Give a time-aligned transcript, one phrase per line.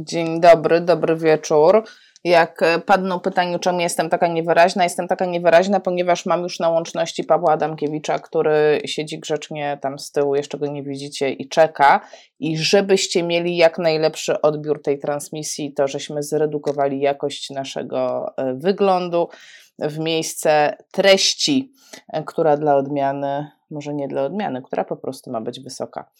[0.00, 1.84] Dzień dobry, dobry wieczór.
[2.24, 6.68] Jak e, padną pytanie, czemu jestem taka niewyraźna, jestem taka niewyraźna, ponieważ mam już na
[6.68, 12.00] łączności Pawła Adamkiewicza, który siedzi grzecznie tam z tyłu, jeszcze go nie widzicie i czeka.
[12.40, 19.28] I żebyście mieli jak najlepszy odbiór tej transmisji, to żeśmy zredukowali jakość naszego e, wyglądu
[19.78, 21.72] w miejsce treści,
[22.12, 26.10] e, która dla odmiany może nie dla odmiany, która po prostu ma być wysoka.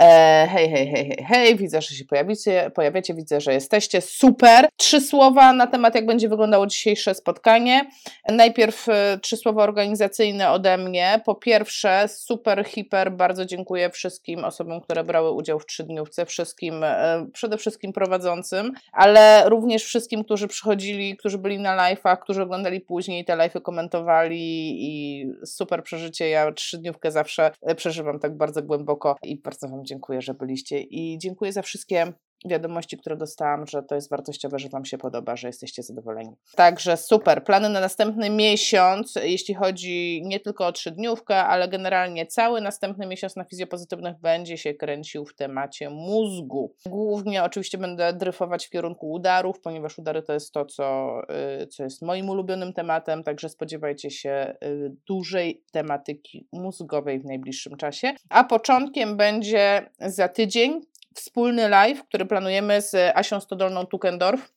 [0.00, 4.68] E, hej, hej, hej, hej, hej, widzę, że się pojawicie, pojawiacie, widzę, że jesteście, super.
[4.76, 7.90] Trzy słowa na temat, jak będzie wyglądało dzisiejsze spotkanie.
[8.28, 11.20] Najpierw e, trzy słowa organizacyjne ode mnie.
[11.24, 17.26] Po pierwsze, super, hiper, bardzo dziękuję wszystkim osobom, które brały udział w trzydniówce, wszystkim, e,
[17.32, 23.24] przede wszystkim prowadzącym, ale również wszystkim, którzy przychodzili, którzy byli na live'ach, którzy oglądali później
[23.24, 26.28] te live'y, komentowali i super przeżycie.
[26.28, 31.18] Ja trzydniówkę zawsze e, przeżywam tak bardzo głęboko i bardzo Wam dziękuję, że byliście i
[31.18, 32.12] dziękuję za wszystkie
[32.44, 36.36] wiadomości, które dostałam, że to jest wartościowe, że Wam się podoba, że jesteście zadowoleni.
[36.56, 37.44] Także super.
[37.44, 43.36] Plany na następny miesiąc, jeśli chodzi nie tylko o trzydniówkę, ale generalnie cały następny miesiąc
[43.36, 46.74] na fizjopozytywnych będzie się kręcił w temacie mózgu.
[46.86, 51.16] Głównie oczywiście będę dryfować w kierunku udarów, ponieważ udary to jest to, co,
[51.62, 57.76] y, co jest moim ulubionym tematem, także spodziewajcie się y, dużej tematyki mózgowej w najbliższym
[57.76, 58.12] czasie.
[58.28, 60.80] A początkiem będzie za tydzień
[61.14, 64.52] wspólny live, który planujemy z Asią Stodolną Tukendorf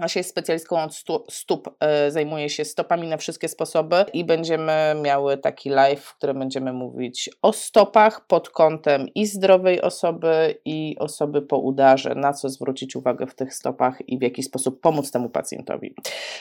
[0.00, 0.94] Asia jest specjalistką od
[1.30, 6.38] stóp, e, zajmuje się stopami na wszystkie sposoby i będziemy miały taki live, w którym
[6.38, 12.48] będziemy mówić o stopach pod kątem i zdrowej osoby, i osoby po udarze, na co
[12.48, 15.94] zwrócić uwagę w tych stopach i w jaki sposób pomóc temu pacjentowi.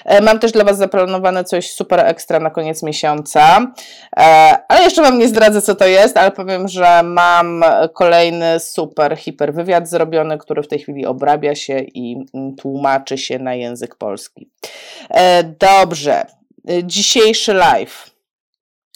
[0.06, 3.74] E, mam też dla Was zaplanowane coś super ekstra na koniec miesiąca,
[4.18, 4.22] e,
[4.68, 9.54] ale jeszcze Wam nie zdradzę, co to jest, ale powiem, że mam kolejny super, hiper
[9.54, 14.50] wywiad zrobiony, który w tej chwili obrabia się i mm, tłumaczy się na język polski.
[15.10, 16.26] E, dobrze,
[16.70, 18.16] e, dzisiejszy live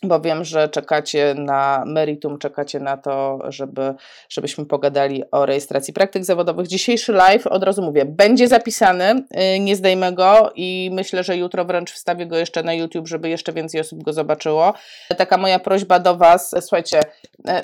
[0.03, 3.93] bo wiem, że czekacie na meritum, czekacie na to, żeby,
[4.29, 6.67] żebyśmy pogadali o rejestracji praktyk zawodowych.
[6.67, 11.65] Dzisiejszy live, od razu mówię, będzie zapisany, e, nie zdejmę go i myślę, że jutro
[11.65, 14.73] wręcz wstawię go jeszcze na YouTube, żeby jeszcze więcej osób go zobaczyło.
[15.17, 16.99] Taka moja prośba do Was, słuchajcie,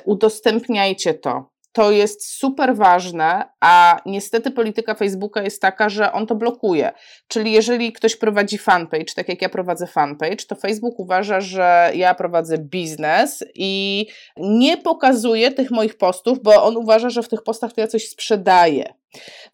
[0.05, 6.35] udostępniajcie to to jest super ważne, a niestety polityka Facebooka jest taka, że on to
[6.35, 6.91] blokuje.
[7.27, 12.13] Czyli jeżeli ktoś prowadzi fanpage, tak jak ja prowadzę fanpage, to Facebook uważa, że ja
[12.13, 14.05] prowadzę biznes i
[14.37, 18.09] nie pokazuje tych moich postów, bo on uważa, że w tych postach to ja coś
[18.09, 18.93] sprzedaję.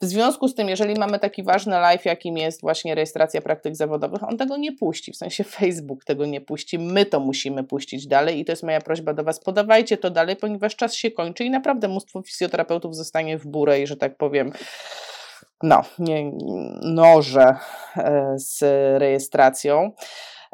[0.01, 4.23] W związku z tym, jeżeli mamy taki ważny live, jakim jest właśnie rejestracja praktyk zawodowych,
[4.23, 8.39] on tego nie puści, w sensie Facebook tego nie puści, my to musimy puścić dalej
[8.39, 11.49] i to jest moja prośba do Was, podawajcie to dalej, ponieważ czas się kończy i
[11.49, 14.51] naprawdę mnóstwo fizjoterapeutów zostanie w burę i, że tak powiem,
[15.63, 16.31] no, nie,
[16.81, 17.55] noże
[17.97, 18.61] e, z
[18.99, 19.91] rejestracją.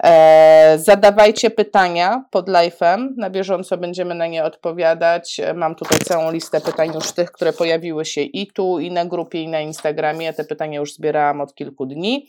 [0.03, 5.41] E, zadawajcie pytania pod live'em, na bieżąco będziemy na nie odpowiadać.
[5.56, 9.41] Mam tutaj całą listę pytań już tych, które pojawiły się i tu, i na grupie,
[9.41, 10.34] i na Instagramie.
[10.34, 12.28] Te pytania już zbierałam od kilku dni.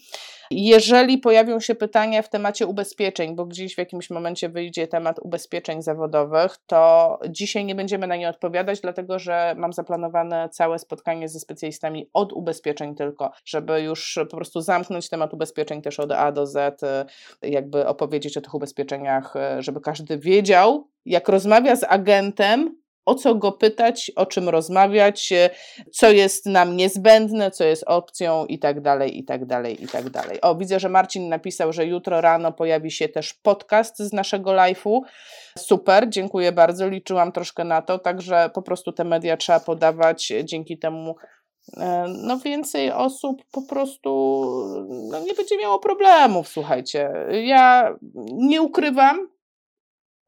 [0.50, 5.82] Jeżeli pojawią się pytania w temacie ubezpieczeń, bo gdzieś w jakimś momencie wyjdzie temat ubezpieczeń
[5.82, 11.40] zawodowych, to dzisiaj nie będziemy na nie odpowiadać, dlatego że mam zaplanowane całe spotkanie ze
[11.40, 16.46] specjalistami od ubezpieczeń tylko, żeby już po prostu zamknąć temat ubezpieczeń też od A do
[16.46, 16.80] Z,
[17.42, 23.52] jakby opowiedzieć o tych ubezpieczeniach, żeby każdy wiedział, jak rozmawia z agentem, o co go
[23.52, 25.50] pytać, o czym rozmawiać, e,
[25.92, 30.10] co jest nam niezbędne, co jest opcją i tak dalej, i tak dalej, i tak
[30.10, 30.40] dalej.
[30.40, 35.00] O, widzę, że Marcin napisał, że jutro rano pojawi się też podcast z naszego live'u.
[35.58, 40.78] Super, dziękuję bardzo, liczyłam troszkę na to, także po prostu te media trzeba podawać, dzięki
[40.78, 41.14] temu
[41.76, 44.10] e, no więcej osób po prostu
[45.10, 47.10] no, nie będzie miało problemów, słuchajcie.
[47.44, 47.94] Ja
[48.32, 49.28] nie ukrywam,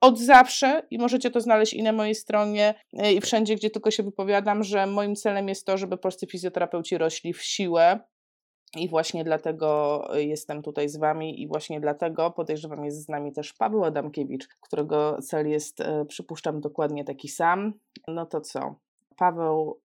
[0.01, 3.91] od zawsze i możecie to znaleźć i na mojej stronie e, i wszędzie, gdzie tylko
[3.91, 8.01] się wypowiadam, że moim celem jest to, żeby polscy fizjoterapeuci rośli w siłę.
[8.77, 13.53] I właśnie dlatego jestem tutaj z Wami, i właśnie dlatego podejrzewam, jest z nami też
[13.53, 17.73] Paweł Adamkiewicz, którego cel jest, e, przypuszczam, dokładnie taki sam.
[18.09, 18.75] No to co?
[19.17, 19.81] Paweł,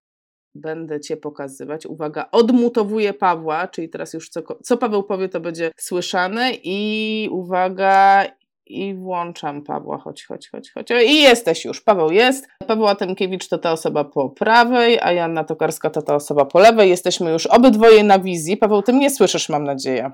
[0.55, 1.85] będę Cię pokazywać.
[1.85, 6.51] Uwaga, odmutowuję Pawła, czyli teraz już co, co Paweł powie, to będzie słyszane.
[6.63, 8.25] I uwaga,
[8.67, 10.87] i włączam Pawła, chodź, chodź, chodź, chodź.
[11.05, 12.47] I jesteś już, Paweł jest.
[12.67, 16.89] Paweł Atemkiewicz to ta osoba po prawej, a Janna Tokarska to ta osoba po lewej.
[16.89, 18.57] Jesteśmy już obydwoje na wizji.
[18.57, 20.11] Paweł, ty mnie słyszysz, mam nadzieję.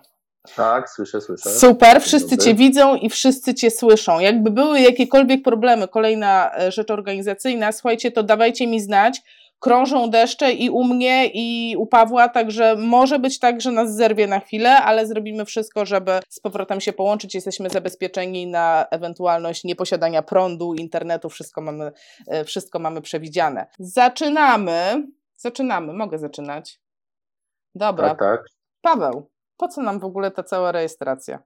[0.55, 1.49] Tak, słyszę, słyszę.
[1.49, 4.19] Super, wszyscy Cię widzą i wszyscy Cię słyszą.
[4.19, 9.21] Jakby były jakiekolwiek problemy, kolejna e, rzecz organizacyjna, słuchajcie, to dawajcie mi znać
[9.61, 14.27] krążą deszcze i u mnie, i u Pawła, także może być tak, że nas zerwie
[14.27, 17.35] na chwilę, ale zrobimy wszystko, żeby z powrotem się połączyć.
[17.35, 21.91] Jesteśmy zabezpieczeni na ewentualność nieposiadania prądu, internetu, wszystko mamy,
[22.27, 23.67] e, wszystko mamy przewidziane.
[23.79, 25.07] Zaczynamy.
[25.37, 26.79] Zaczynamy, mogę zaczynać.
[27.75, 28.09] Dobra.
[28.09, 28.45] Tak, tak.
[28.81, 31.39] Paweł, po co nam w ogóle ta cała rejestracja?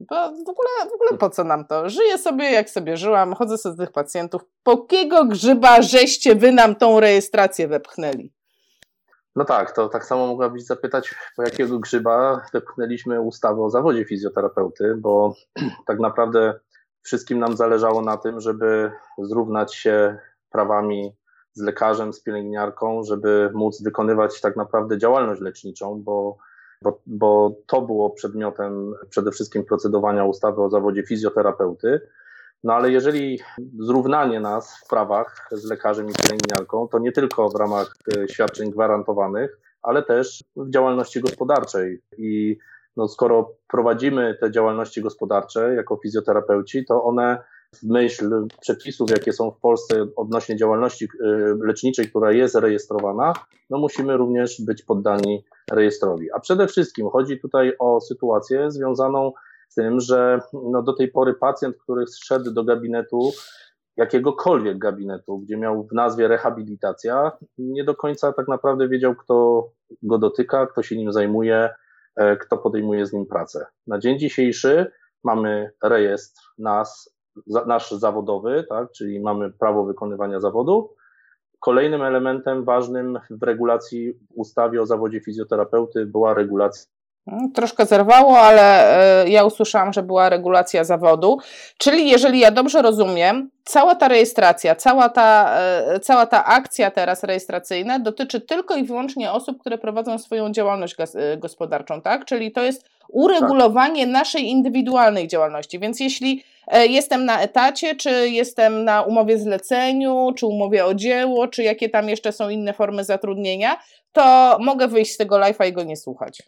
[0.00, 1.88] Bo w ogóle, w ogóle po co nam to?
[1.88, 4.42] Żyję sobie jak sobie żyłam, chodzę sobie z tych pacjentów.
[4.62, 8.32] Po kiego grzyba żeście wy nam tą rejestrację wepchnęli?
[9.36, 14.94] No tak, to tak samo mogłabyś zapytać, po jakiego grzyba wepchnęliśmy ustawę o zawodzie fizjoterapeuty,
[14.98, 15.34] bo
[15.86, 16.60] tak naprawdę
[17.02, 20.18] wszystkim nam zależało na tym, żeby zrównać się
[20.50, 21.16] prawami
[21.52, 26.36] z lekarzem, z pielęgniarką, żeby móc wykonywać tak naprawdę działalność leczniczą, bo
[26.84, 32.00] bo, bo to było przedmiotem przede wszystkim procedowania ustawy o zawodzie fizjoterapeuty.
[32.64, 33.40] No ale jeżeli
[33.78, 38.70] zrównanie nas w prawach z lekarzem i pielęgniarką, to nie tylko w ramach e, świadczeń
[38.70, 42.02] gwarantowanych, ale też w działalności gospodarczej.
[42.18, 42.58] I
[42.96, 47.38] no, skoro prowadzimy te działalności gospodarcze jako fizjoterapeuci, to one
[47.74, 51.08] w myśl przepisów, jakie są w Polsce odnośnie działalności y,
[51.66, 53.32] leczniczej, która jest rejestrowana,
[53.70, 56.32] no musimy również być poddani rejestrowi.
[56.32, 59.32] A przede wszystkim chodzi tutaj o sytuację związaną
[59.68, 63.32] z tym, że no do tej pory pacjent, który szedł do gabinetu,
[63.96, 69.68] jakiegokolwiek gabinetu, gdzie miał w nazwie rehabilitacja, nie do końca tak naprawdę wiedział, kto
[70.02, 71.70] go dotyka, kto się nim zajmuje,
[72.16, 73.66] e, kto podejmuje z nim pracę.
[73.86, 74.92] Na dzień dzisiejszy
[75.24, 77.13] mamy rejestr nas
[77.66, 80.90] nasz zawodowy, tak, czyli mamy prawo wykonywania zawodu.
[81.60, 86.90] Kolejnym elementem ważnym w regulacji w ustawie o zawodzie fizjoterapeuty była regulacja
[87.26, 91.38] mm, Troszkę zerwało, ale e, ja usłyszałam, że była regulacja zawodu.
[91.78, 97.24] Czyli, jeżeli ja dobrze rozumiem, cała ta rejestracja, cała ta, e, cała ta akcja teraz
[97.24, 102.24] rejestracyjna dotyczy tylko i wyłącznie osób, które prowadzą swoją działalność e, gospodarczą, tak?
[102.24, 104.12] Czyli to jest uregulowanie tak.
[104.12, 105.78] naszej indywidualnej działalności.
[105.78, 111.62] Więc jeśli jestem na etacie, czy jestem na umowie zleceniu, czy umowie o dzieło, czy
[111.62, 113.76] jakie tam jeszcze są inne formy zatrudnienia,
[114.12, 116.42] to mogę wyjść z tego live'a i go nie słuchać.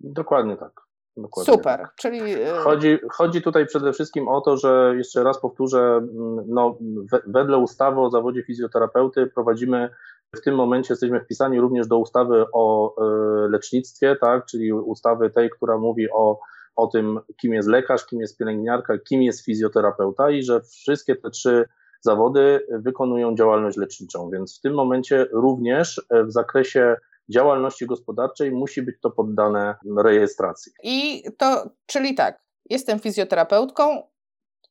[0.00, 0.84] Dokładnie tak.
[1.16, 1.94] Dokładnie Super, tak.
[1.96, 2.32] czyli...
[2.32, 6.00] E, chodzi, chodzi tutaj przede wszystkim o to, że jeszcze raz powtórzę,
[6.46, 6.78] no,
[7.26, 9.90] wedle ustawy o zawodzie fizjoterapeuty prowadzimy
[10.36, 15.50] w tym momencie jesteśmy wpisani również do ustawy o e, lecznictwie, tak, czyli ustawy tej,
[15.50, 16.40] która mówi o
[16.76, 21.30] o tym, kim jest lekarz, kim jest pielęgniarka, kim jest fizjoterapeuta i że wszystkie te
[21.30, 21.68] trzy
[22.00, 24.30] zawody wykonują działalność leczniczą.
[24.30, 26.96] Więc w tym momencie również w zakresie
[27.28, 30.72] działalności gospodarczej musi być to poddane rejestracji.
[30.82, 34.02] I to, czyli tak, jestem fizjoterapeutką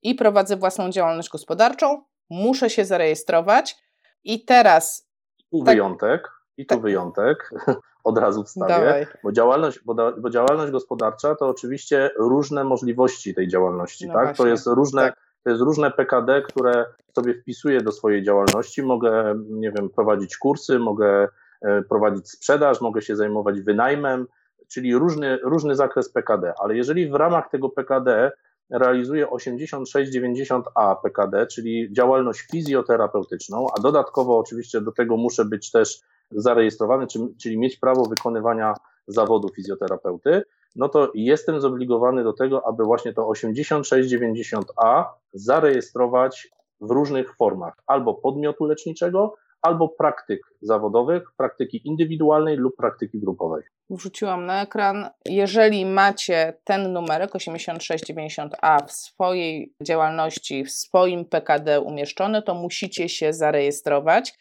[0.03, 3.83] i prowadzę własną działalność gospodarczą, muszę się zarejestrować
[4.23, 5.09] i teraz.
[5.51, 6.83] Tu tak, wyjątek, i tu tak.
[6.83, 7.51] wyjątek
[8.03, 14.13] od razu wstawię, bo działalność, bo, działalność gospodarcza to oczywiście różne możliwości tej działalności, no
[14.13, 14.37] tak?
[14.37, 15.17] To jest różne, tak.
[15.43, 16.85] to jest różne PKD, które
[17.15, 18.83] sobie wpisuję do swojej działalności.
[18.83, 21.27] Mogę, nie wiem, prowadzić kursy, mogę
[21.61, 24.27] e, prowadzić sprzedaż, mogę się zajmować wynajmem,
[24.67, 28.31] czyli różny, różny zakres PKD, ale jeżeli w ramach tego PKD
[28.69, 36.01] realizuję 86-90A PKD, czyli działalność fizjoterapeutyczną, a dodatkowo oczywiście do tego muszę być też
[36.35, 37.07] zarejestrowany,
[37.41, 38.73] czyli mieć prawo wykonywania
[39.07, 40.43] zawodu fizjoterapeuty,
[40.75, 46.47] no to jestem zobligowany do tego, aby właśnie to 8690A zarejestrować
[46.81, 53.63] w różnych formach, albo podmiotu leczniczego, albo praktyk zawodowych, praktyki indywidualnej lub praktyki grupowej.
[53.89, 55.09] Wrzuciłam na ekran.
[55.25, 63.33] Jeżeli macie ten numerek 8690A w swojej działalności, w swoim PKD umieszczony, to musicie się
[63.33, 64.33] zarejestrować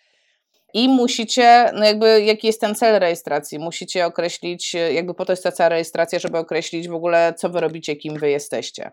[0.74, 5.42] i musicie, no jakby jaki jest ten cel rejestracji, musicie określić, jakby po to jest
[5.42, 8.90] ta cała rejestracja, żeby określić w ogóle, co wy robicie, kim wy jesteście.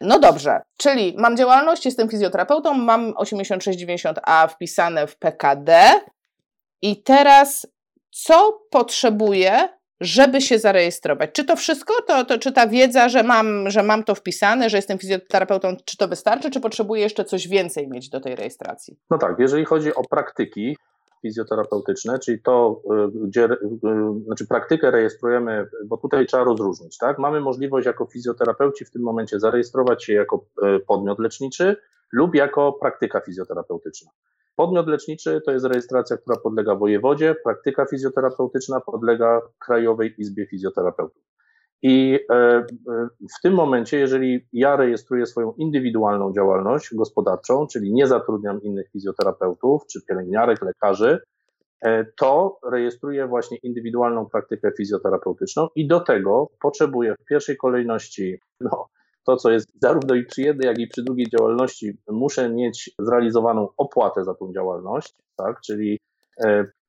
[0.00, 5.90] No dobrze, czyli mam działalność, jestem fizjoterapeutą, mam 8690A wpisane w PKD
[6.82, 7.66] i teraz
[8.10, 9.68] co potrzebuję,
[10.00, 11.30] żeby się zarejestrować?
[11.32, 11.94] Czy to wszystko?
[12.06, 15.96] To, to, czy ta wiedza, że mam, że mam to wpisane, że jestem fizjoterapeutą, czy
[15.96, 18.96] to wystarczy, czy potrzebuję jeszcze coś więcej mieć do tej rejestracji?
[19.10, 20.76] No tak, jeżeli chodzi o praktyki,
[21.22, 22.82] fizjoterapeutyczne, czyli to,
[23.14, 23.58] y, gdzie, y,
[24.24, 27.18] znaczy praktykę rejestrujemy, bo tutaj trzeba rozróżnić, tak?
[27.18, 30.44] Mamy możliwość jako fizjoterapeuci w tym momencie zarejestrować się jako
[30.76, 31.76] y, podmiot leczniczy
[32.12, 34.10] lub jako praktyka fizjoterapeutyczna.
[34.56, 41.31] Podmiot leczniczy to jest rejestracja, która podlega wojewodzie, praktyka fizjoterapeutyczna podlega Krajowej Izbie Fizjoterapeutów.
[41.82, 42.64] I e, e,
[43.38, 49.86] w tym momencie, jeżeli ja rejestruję swoją indywidualną działalność gospodarczą, czyli nie zatrudniam innych fizjoterapeutów
[49.86, 51.20] czy pielęgniarek, lekarzy,
[52.16, 58.88] to rejestruje właśnie indywidualną praktykę fizjoterapeutyczną i do tego potrzebuje w pierwszej kolejności no,
[59.24, 63.68] to, co jest zarówno i przy jednej, jak i przy drugiej działalności, muszę mieć zrealizowaną
[63.76, 65.60] opłatę za tą działalność, tak?
[65.60, 65.98] czyli e,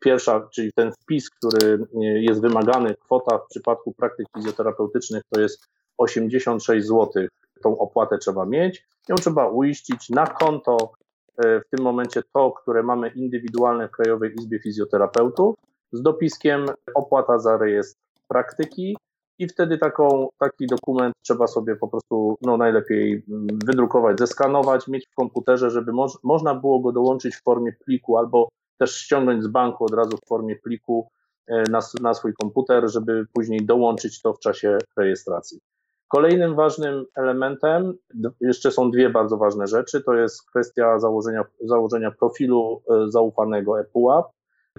[0.03, 5.67] pierwsza, czyli ten wpis, który e, jest wymagany, kwota w przypadku praktyk fizjoterapeutycznych to jest
[5.97, 7.27] 86 zł.
[7.63, 10.91] Tą opłatę trzeba mieć, ją trzeba uiścić na konto,
[11.37, 15.55] e, w tym momencie to, które mamy indywidualne w Krajowej Izbie Fizjoterapeutów,
[15.91, 18.97] z dopiskiem opłata za rejestr praktyki
[19.39, 25.07] i wtedy taką, taki dokument trzeba sobie po prostu no, najlepiej mm, wydrukować, zeskanować, mieć
[25.11, 28.49] w komputerze, żeby moż, można było go dołączyć w formie pliku albo
[28.83, 31.07] też ściągnąć z banku od razu w formie pliku
[31.47, 35.59] e, na, na swój komputer, żeby później dołączyć to w czasie rejestracji.
[36.07, 37.93] Kolejnym ważnym elementem,
[38.41, 44.25] jeszcze są dwie bardzo ważne rzeczy, to jest kwestia założenia, założenia profilu e, zaufanego ePUAP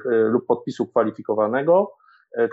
[0.07, 1.93] e, lub podpisu kwalifikowanego,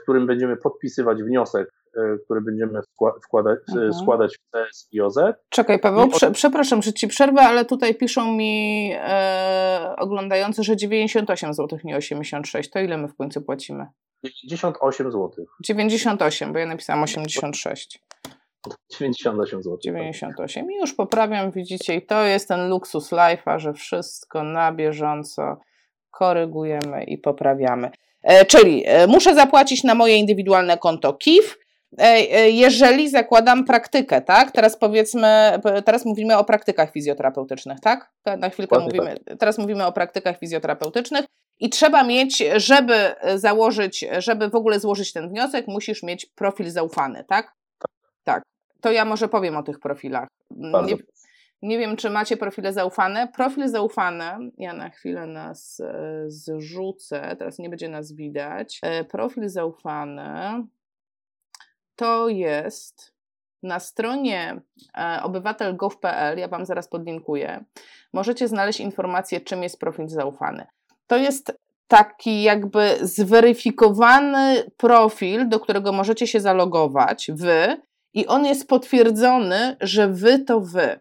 [0.04, 2.80] którym będziemy podpisywać wniosek E, które będziemy
[3.26, 3.94] wkładać, e, mhm.
[3.94, 5.18] składać w CS i OZ.
[5.50, 11.54] Czekaj Paweł, prze, przepraszam, że Ci przerwę, ale tutaj piszą mi e, oglądający, że 98
[11.54, 12.70] zł, nie 86.
[12.70, 13.88] To ile my w końcu płacimy?
[14.24, 15.46] 98 zł.
[15.64, 18.00] 98, bo ja napisałam 86.
[18.92, 19.78] 98 zł.
[19.84, 25.58] 98 i już poprawiam, widzicie, i to jest ten luksus life'a, że wszystko na bieżąco
[26.12, 27.92] korygujemy i poprawiamy.
[28.24, 31.58] E, czyli e, muszę zapłacić na moje indywidualne konto KIF,
[31.98, 34.52] E, jeżeli zakładam praktykę, tak?
[34.52, 38.12] Teraz powiedzmy, teraz mówimy o praktykach fizjoterapeutycznych, tak?
[38.38, 39.38] Na chwilkę mówimy, tak.
[39.38, 41.26] teraz mówimy o praktykach fizjoterapeutycznych
[41.60, 47.26] i trzeba mieć, żeby założyć, żeby w ogóle złożyć ten wniosek, musisz mieć profil zaufany,
[47.28, 47.54] tak?
[47.80, 47.92] Tak.
[48.24, 48.44] tak.
[48.82, 50.28] To ja może powiem o tych profilach.
[50.52, 50.96] Nie,
[51.62, 53.28] nie wiem, czy macie profile zaufane.
[53.28, 58.82] Profil zaufany, ja na chwilę nas e, zrzucę, teraz nie będzie nas widać.
[59.10, 60.64] Profil zaufany
[62.02, 63.14] to jest
[63.64, 64.62] na stronie
[64.98, 67.64] e, obywatel.gov.pl, ja Wam zaraz podlinkuję,
[68.14, 70.66] możecie znaleźć informację, czym jest profil zaufany.
[71.08, 77.82] To jest taki jakby zweryfikowany profil, do którego możecie się zalogować, Wy,
[78.14, 81.00] i on jest potwierdzony, że Wy to Wy.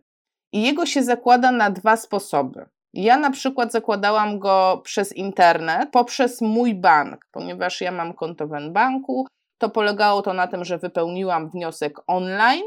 [0.52, 2.66] I jego się zakłada na dwa sposoby.
[2.92, 8.70] Ja na przykład zakładałam go przez internet, poprzez mój bank, ponieważ ja mam konto w
[8.70, 9.26] banku,
[9.58, 12.64] to polegało to na tym, że wypełniłam wniosek online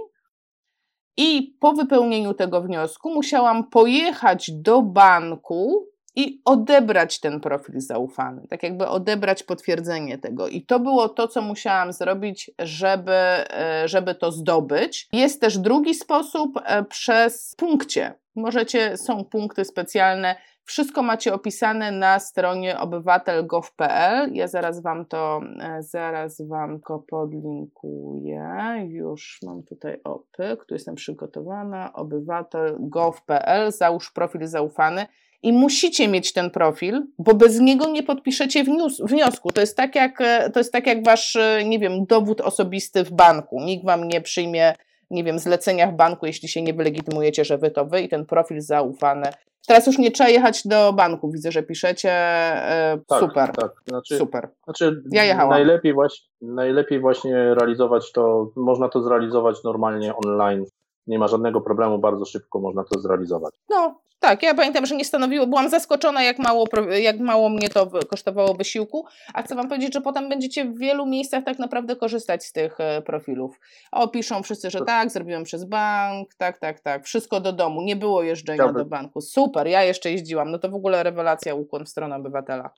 [1.17, 8.63] i po wypełnieniu tego wniosku musiałam pojechać do banku i odebrać ten profil zaufany, tak
[8.63, 10.47] jakby odebrać potwierdzenie tego.
[10.47, 15.07] I to było to, co musiałam zrobić, żeby, e, żeby to zdobyć.
[15.13, 18.13] Jest też drugi sposób e, przez punkcie.
[18.35, 24.33] Możecie, są punkty specjalne, wszystko macie opisane na stronie obywatel.gov.pl.
[24.33, 28.47] Ja zaraz wam to, e, zaraz wam to podlinkuję.
[28.87, 31.93] Już mam tutaj opyk, tu jestem przygotowana.
[31.93, 35.05] Obywatel.gov.pl, załóż profil zaufany.
[35.43, 38.63] I musicie mieć ten profil, bo bez niego nie podpiszecie
[38.99, 39.51] wniosku.
[39.51, 43.03] To jest tak jak, e, to jest tak jak wasz, e, nie wiem, dowód osobisty
[43.03, 43.59] w banku.
[43.63, 44.75] Nikt wam nie przyjmie,
[45.09, 48.25] nie wiem, zlecenia w banku, jeśli się nie wylegitymujecie, że wy to wy i ten
[48.25, 49.27] profil zaufany
[49.67, 52.11] Teraz już nie trzeba jechać do banku, widzę, że piszecie.
[52.11, 53.51] E, tak, super.
[53.51, 54.49] Tak, znaczy, super.
[54.63, 55.49] Znaczy, ja jechałam.
[55.49, 60.65] Najlepiej właśnie, najlepiej właśnie realizować to, można to zrealizować normalnie online.
[61.07, 63.53] Nie ma żadnego problemu, bardzo szybko można to zrealizować.
[63.69, 66.65] No, tak, ja pamiętam, że nie stanowiło, byłam zaskoczona, jak mało,
[67.01, 71.05] jak mało mnie to kosztowało wysiłku, a chcę Wam powiedzieć, że potem będziecie w wielu
[71.05, 73.59] miejscach tak naprawdę korzystać z tych e, profilów.
[73.91, 77.95] O, piszą wszyscy, że tak, zrobiłem przez bank, tak, tak, tak, wszystko do domu, nie
[77.95, 78.83] było jeżdżenia Chciałbym.
[78.83, 79.21] do banku.
[79.21, 82.69] Super, ja jeszcze jeździłam, no to w ogóle rewelacja, ukłon w stronę obywatela.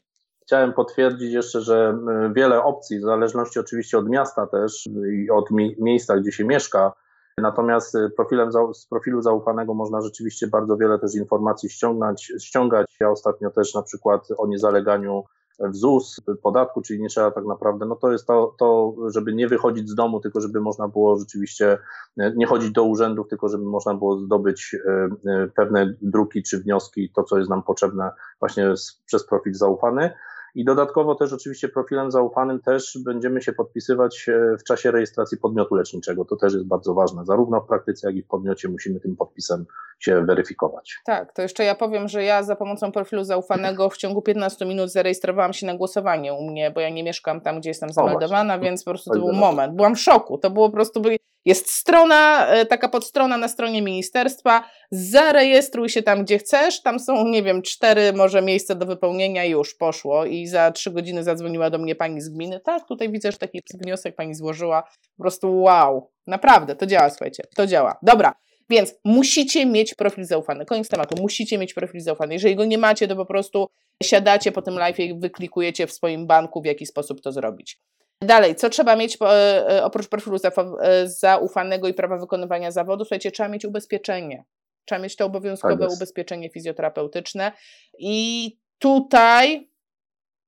[0.42, 1.98] Chciałem potwierdzić jeszcze, że
[2.36, 5.46] wiele opcji, w zależności oczywiście od miasta też i od
[5.80, 6.94] miejsca, gdzie się mieszka,
[7.38, 12.98] Natomiast y, profilem, z profilu zaufanego można rzeczywiście bardzo wiele też informacji ściągnąć, ściągać.
[13.00, 15.24] Ja ostatnio też na przykład o niezaleganiu
[15.60, 19.48] w ZUS, podatku, czyli nie trzeba tak naprawdę, no to jest to, to, żeby nie
[19.48, 21.78] wychodzić z domu, tylko żeby można było rzeczywiście
[22.22, 27.12] y, nie chodzić do urzędów, tylko żeby można było zdobyć y, pewne druki czy wnioski,
[27.16, 28.74] to co jest nam potrzebne właśnie
[29.06, 30.14] przez profil zaufany.
[30.56, 35.76] I dodatkowo też oczywiście profilem zaufanym też będziemy się podpisywać e, w czasie rejestracji podmiotu
[35.76, 36.26] leczniczego.
[36.26, 37.26] To też jest bardzo ważne.
[37.26, 39.66] Zarówno w praktyce, jak i w podmiocie musimy tym podpisem
[40.00, 40.98] się weryfikować.
[41.06, 44.92] Tak, to jeszcze ja powiem, że ja za pomocą profilu zaufanego w ciągu 15 minut
[44.92, 48.84] zarejestrowałam się na głosowanie u mnie, bo ja nie mieszkam tam, gdzie jestem zameldowana, więc
[48.84, 49.76] po prostu to był moment.
[49.76, 50.38] Byłam w szoku.
[50.38, 51.02] To było po prostu,
[51.46, 57.28] Jest strona, e, taka podstrona na stronie ministerstwa, zarejestruj się tam, gdzie chcesz, tam są,
[57.28, 61.70] nie wiem, cztery może miejsca do wypełnienia i już poszło i za trzy godziny zadzwoniła
[61.70, 64.84] do mnie pani z gminy, tak, tutaj widzę, że taki wniosek pani złożyła,
[65.18, 67.98] po prostu wow, naprawdę, to działa, słuchajcie, to działa.
[68.02, 68.34] Dobra,
[68.70, 70.66] więc musicie mieć profil zaufany.
[70.66, 71.22] Koniec tematu.
[71.22, 72.34] Musicie mieć profil zaufany.
[72.34, 73.68] Jeżeli go nie macie, to po prostu
[74.04, 77.80] siadacie po tym live i wyklikujecie w swoim banku, w jaki sposób to zrobić.
[78.22, 79.26] Dalej, co trzeba mieć e,
[79.70, 80.38] e, oprócz profilu
[80.82, 83.06] e, zaufanego i prawa wykonywania zawodu?
[83.06, 84.46] Słuchajcie, trzeba mieć ubezpieczenie.
[84.86, 87.52] Trzeba mieć to obowiązkowe tak ubezpieczenie fizjoterapeutyczne
[88.00, 89.70] i tutaj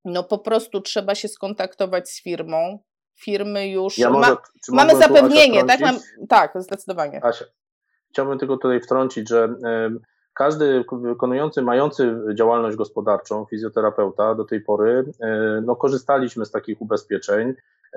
[0.06, 2.80] no po prostu trzeba się skontaktować z firmą.
[3.20, 3.98] Firmy już.
[3.98, 4.38] Ja może, ma,
[4.70, 5.80] mamy zapewnienie, tak?
[5.80, 7.24] Mam, tak, zdecydowanie.
[7.24, 7.46] Asia,
[8.10, 9.50] chciałbym tylko tutaj wtrącić, że
[10.38, 17.54] każdy wykonujący, mający działalność gospodarczą, fizjoterapeuta do tej pory, e, no, korzystaliśmy z takich ubezpieczeń.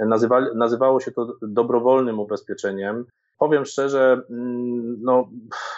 [0.07, 3.05] Nazywa, nazywało się to dobrowolnym ubezpieczeniem.
[3.39, 5.29] Powiem szczerze, mm, no,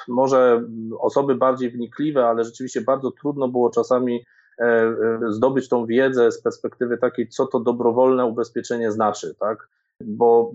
[0.09, 0.65] może
[0.99, 4.25] osoby bardziej wnikliwe, ale rzeczywiście bardzo trudno było czasami
[4.59, 4.95] e, e,
[5.29, 9.69] zdobyć tą wiedzę z perspektywy takiej, co to dobrowolne ubezpieczenie znaczy, tak?
[10.01, 10.53] Bo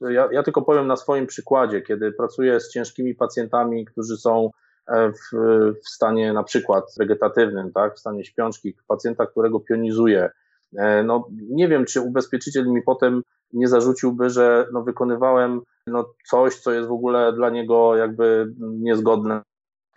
[0.00, 4.71] ja, ja tylko powiem na swoim przykładzie, kiedy pracuję z ciężkimi pacjentami, którzy są E,
[4.88, 5.36] w,
[5.84, 10.30] w stanie na przykład wegetatywnym, tak, w stanie śpiączki, pacjenta, którego pionizuje.
[10.76, 13.22] E, no, nie wiem, czy ubezpieczyciel mi potem
[13.52, 19.42] nie zarzuciłby, że no, wykonywałem no, coś, co jest w ogóle dla niego jakby niezgodne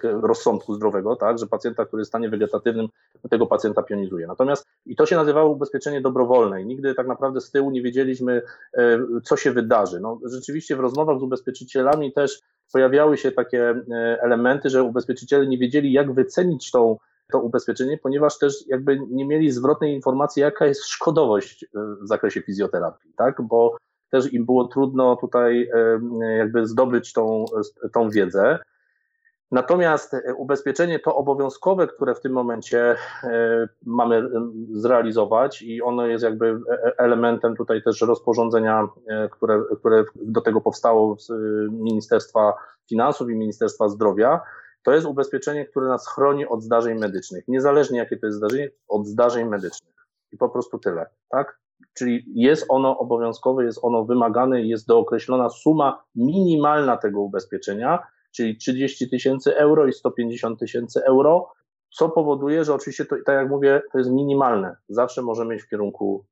[0.04, 2.88] rozsądku zdrowego, tak, że pacjenta, który jest w stanie wegetatywnym,
[3.30, 4.28] tego pacjenta pionizuje.
[4.28, 8.42] Natomiast i to się nazywało ubezpieczenie dobrowolne i nigdy tak naprawdę z tyłu nie wiedzieliśmy,
[8.74, 10.00] e, co się wydarzy.
[10.00, 12.42] No, rzeczywiście w rozmowach z ubezpieczycielami też
[12.74, 16.98] pojawiały się takie e, elementy, że ubezpieczyciele nie wiedzieli, jak wycenić tą,
[17.32, 21.68] to ubezpieczenie, ponieważ też jakby nie mieli zwrotnej informacji, jaka jest szkodowość e,
[22.02, 23.78] w zakresie fizjoterapii, tak, bo
[24.10, 25.70] też im było trudno tutaj
[26.38, 27.46] jakby zdobyć tą,
[27.94, 28.60] tą wiedzę.
[29.52, 34.30] Natomiast e, ubezpieczenie to obowiązkowe, które w tym momencie e, mamy e,
[34.72, 36.60] zrealizować i ono jest jakby
[36.98, 38.88] elementem tutaj też rozporządzenia,
[39.32, 41.32] które, które do tego powstało z
[41.72, 42.54] Ministerstwa
[42.90, 44.42] Finansów i Ministerstwa Zdrowia,
[44.84, 47.48] to jest ubezpieczenie, które nas chroni od zdarzeń medycznych.
[47.48, 49.96] Niezależnie jakie to jest zdarzenie, od zdarzeń medycznych.
[50.32, 51.60] I po prostu tyle, tak?
[51.94, 58.00] Czyli jest ono obowiązkowe, jest ono wymagane, jest dookreślona suma minimalna tego ubezpieczenia,
[58.36, 61.52] czyli 30 tysięcy euro i 150 tysięcy euro,
[61.90, 64.76] co powoduje, że oczywiście to, tak jak mówię, to jest minimalne.
[64.90, 66.26] Zawsze możemy iść w kierunku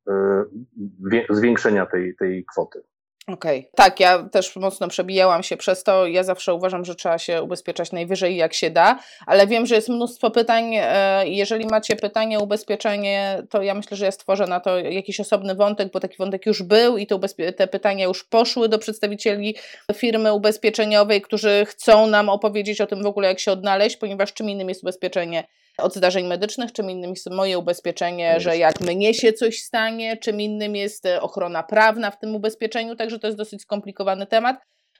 [1.11, 2.83] y, zwiększenia tej, tej kwoty.
[3.27, 3.71] Okej, okay.
[3.75, 6.07] tak, ja też mocno przebijałam się przez to.
[6.07, 9.89] Ja zawsze uważam, że trzeba się ubezpieczać najwyżej jak się da, ale wiem, że jest
[9.89, 10.71] mnóstwo pytań.
[10.75, 15.19] E, jeżeli macie pytanie o ubezpieczenie, to ja myślę, że ja stworzę na to jakiś
[15.19, 17.19] osobny wątek, bo taki wątek już był i te,
[17.53, 19.55] te pytania już poszły do przedstawicieli
[19.93, 24.49] firmy ubezpieczeniowej, którzy chcą nam opowiedzieć o tym w ogóle, jak się odnaleźć, ponieważ czym
[24.49, 25.43] innym jest ubezpieczenie
[25.77, 30.41] od zdarzeń medycznych, czym innym jest moje ubezpieczenie, że jak mnie się coś stanie, czym
[30.41, 34.57] innym jest e, ochrona prawna w tym ubezpieczeniu, także to jest dosyć skomplikowany temat.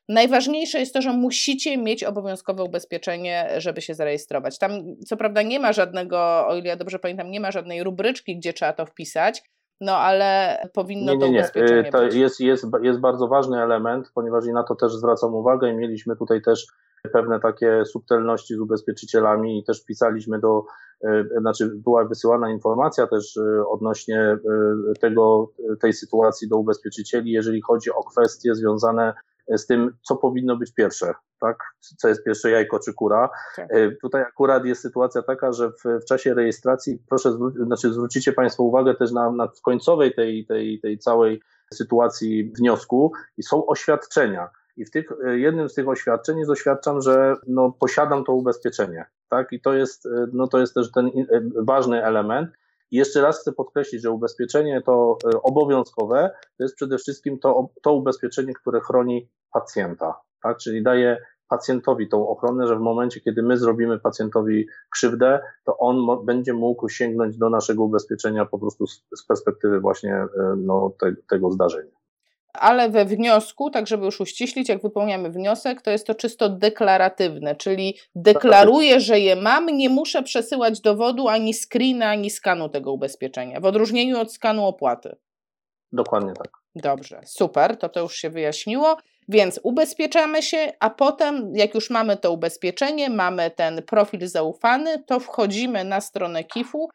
[0.09, 4.57] Najważniejsze jest to, że musicie mieć obowiązkowe ubezpieczenie, żeby się zarejestrować.
[4.57, 4.71] Tam,
[5.07, 8.53] co prawda, nie ma żadnego, o ile ja dobrze pamiętam, nie ma żadnej rubryczki, gdzie
[8.53, 9.43] trzeba to wpisać,
[9.81, 11.39] no ale powinno nie, nie, nie.
[11.39, 12.15] to ubezpieczenie to być.
[12.15, 16.15] Jest, jest, jest bardzo ważny element, ponieważ i na to też zwracam uwagę i mieliśmy
[16.15, 16.67] tutaj też
[17.13, 20.65] pewne takie subtelności z ubezpieczycielami i też pisaliśmy do,
[21.03, 24.37] e, znaczy była wysyłana informacja też e, odnośnie
[25.01, 29.13] tego, tej sytuacji do ubezpieczycieli, jeżeli chodzi o kwestie związane
[29.57, 31.57] z tym, co powinno być pierwsze, tak?
[31.97, 33.29] Co jest pierwsze jajko czy kura.
[33.55, 33.69] Tak.
[34.01, 38.63] Tutaj akurat jest sytuacja taka, że w, w czasie rejestracji, proszę zwró- znaczy zwrócicie Państwo
[38.63, 41.41] uwagę też na, na w końcowej tej, tej, tej całej
[41.73, 44.49] sytuacji wniosku i są oświadczenia.
[44.77, 49.05] I w tych, e, jednym z tych oświadczeń jest oświadczam, że no, posiadam to ubezpieczenie.
[49.29, 49.51] Tak?
[49.51, 51.11] I to jest, e, no, to jest też ten e,
[51.55, 52.49] ważny element.
[52.93, 57.93] I jeszcze raz chcę podkreślić, że ubezpieczenie to obowiązkowe to jest przede wszystkim to, to
[57.93, 60.57] ubezpieczenie, które chroni pacjenta, tak?
[60.57, 61.17] czyli daje
[61.49, 66.89] pacjentowi tą ochronę, że w momencie, kiedy my zrobimy pacjentowi krzywdę, to on będzie mógł
[66.89, 70.25] sięgnąć do naszego ubezpieczenia po prostu z, z perspektywy właśnie
[70.57, 72.02] no, te, tego zdarzenia
[72.53, 77.55] ale we wniosku, tak żeby już uściślić, jak wypełniamy wniosek, to jest to czysto deklaratywne,
[77.55, 83.59] czyli deklaruję, że je mam, nie muszę przesyłać dowodu ani screena, ani skanu tego ubezpieczenia,
[83.59, 85.15] w odróżnieniu od skanu opłaty.
[85.91, 86.49] Dokładnie tak.
[86.75, 88.97] Dobrze, super, to to już się wyjaśniło.
[89.27, 95.19] Więc ubezpieczamy się, a potem, jak już mamy to ubezpieczenie, mamy ten profil zaufany, to
[95.19, 96.89] wchodzimy na stronę KIF-u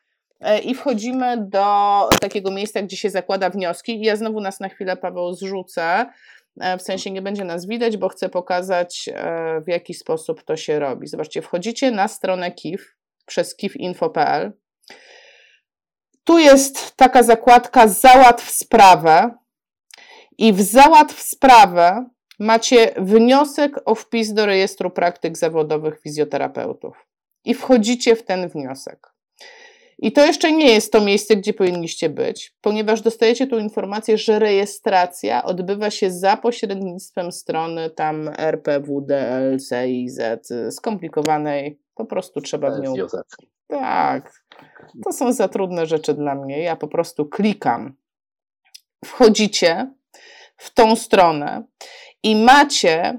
[0.64, 3.96] i wchodzimy do takiego miejsca, gdzie się zakłada wnioski.
[3.96, 6.06] I ja znowu nas na chwilę, Paweł, zrzucę.
[6.78, 9.08] w sensie nie będzie nas widać, bo chcę pokazać,
[9.66, 11.06] w jaki sposób to się robi.
[11.06, 12.96] Zobaczcie, wchodzicie na stronę KIF
[13.26, 14.52] przez kifinfo.pl.
[16.24, 19.34] Tu jest taka zakładka załatw sprawę
[20.38, 22.06] i w załatw sprawę
[22.38, 27.06] macie wniosek o wpis do rejestru praktyk zawodowych fizjoterapeutów
[27.44, 29.17] i wchodzicie w ten wniosek.
[29.98, 34.38] I to jeszcze nie jest to miejsce, gdzie powinniście być, ponieważ dostajecie tu informację, że
[34.38, 40.20] rejestracja odbywa się za pośrednictwem strony tam RPWDLCIZ,
[40.70, 42.94] skomplikowanej, po prostu trzeba w nią.
[43.68, 44.44] Tak,
[45.04, 46.62] to są za trudne rzeczy dla mnie.
[46.62, 47.96] Ja po prostu klikam.
[49.04, 49.90] Wchodzicie
[50.56, 51.62] w tą stronę
[52.22, 53.18] i macie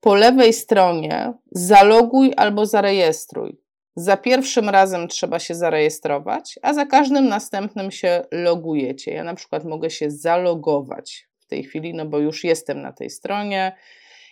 [0.00, 3.63] po lewej stronie zaloguj albo zarejestruj.
[3.96, 9.14] Za pierwszym razem trzeba się zarejestrować, a za każdym następnym się logujecie.
[9.14, 13.10] Ja na przykład mogę się zalogować w tej chwili, no bo już jestem na tej
[13.10, 13.76] stronie.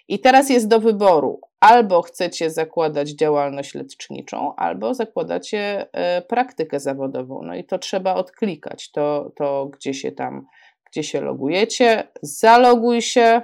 [0.08, 7.42] I teraz jest do wyboru: albo chcecie zakładać działalność leczniczą, albo zakładacie e, praktykę zawodową.
[7.42, 10.46] No i to trzeba odklikać, to, to gdzie się tam,
[10.90, 12.08] gdzie się logujecie.
[12.22, 13.42] Zaloguj się.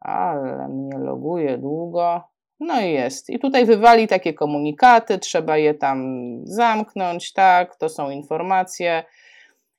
[0.00, 2.31] Ale mnie loguje długo.
[2.64, 3.30] No i jest.
[3.30, 9.04] I tutaj wywali takie komunikaty, trzeba je tam zamknąć, tak, to są informacje.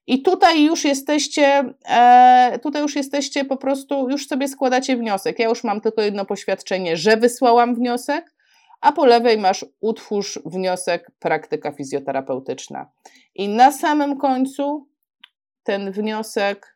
[0.08, 5.40] I tutaj już jesteście, e, tutaj już jesteście po prostu, już sobie składacie wniosek.
[5.40, 8.34] Ja już mam tylko jedno poświadczenie, że wysłałam wniosek,
[8.82, 12.92] a po lewej masz utwórz wniosek praktyka fizjoterapeutyczna.
[13.36, 14.88] I na samym końcu
[15.64, 16.73] ten wniosek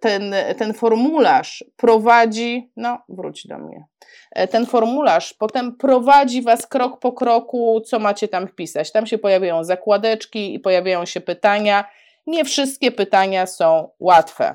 [0.00, 3.84] ten, ten formularz prowadzi, no wróć do mnie,
[4.30, 8.92] e, ten formularz potem prowadzi Was krok po kroku, co macie tam wpisać.
[8.92, 11.84] Tam się pojawiają zakładeczki i pojawiają się pytania.
[12.26, 14.54] Nie wszystkie pytania są łatwe.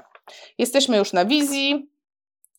[0.57, 1.89] Jesteśmy już na wizji.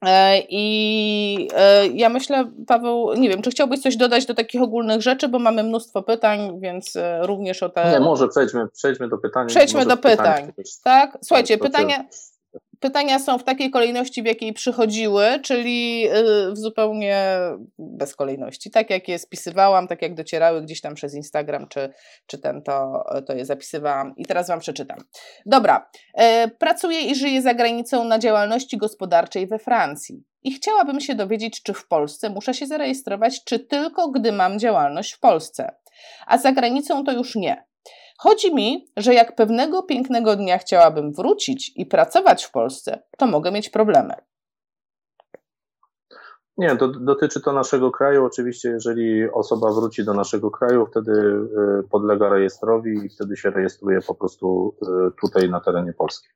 [0.05, 1.49] E, I
[1.95, 5.63] ja myślę, Paweł, nie wiem, czy chciałbyś coś dodać do takich ogólnych rzeczy, bo mamy
[5.63, 7.91] mnóstwo pytań, więc również o te.
[7.91, 9.47] Nie, może przejdźmy, przejdźmy do pytań.
[9.47, 10.47] Przejdźmy do pytań.
[10.47, 10.65] pytań.
[10.85, 12.05] Tak, słuchajcie, pytania.
[12.81, 16.09] Pytania są w takiej kolejności, w jakiej przychodziły, czyli
[16.49, 17.39] y, w zupełnie
[17.79, 18.71] bez kolejności.
[18.71, 21.93] Tak jak je spisywałam, tak jak docierały gdzieś tam przez Instagram, czy,
[22.27, 24.15] czy ten, to, to je zapisywałam.
[24.17, 24.99] I teraz Wam przeczytam.
[25.47, 25.91] Dobra.
[26.15, 30.25] E, pracuję i żyję za granicą na działalności gospodarczej we Francji.
[30.43, 35.13] I chciałabym się dowiedzieć, czy w Polsce muszę się zarejestrować, czy tylko gdy mam działalność
[35.13, 35.75] w Polsce.
[36.27, 37.67] A za granicą to już nie.
[38.19, 43.53] Chodzi mi, że jak pewnego pięknego dnia chciałabym wrócić i pracować w Polsce, to mogę
[43.53, 44.15] mieć problemy.
[46.59, 48.25] Nie, to dotyczy to naszego kraju.
[48.25, 54.01] Oczywiście, jeżeli osoba wróci do naszego kraju, wtedy y, podlega rejestrowi i wtedy się rejestruje
[54.07, 56.29] po prostu y, tutaj na terenie Polski.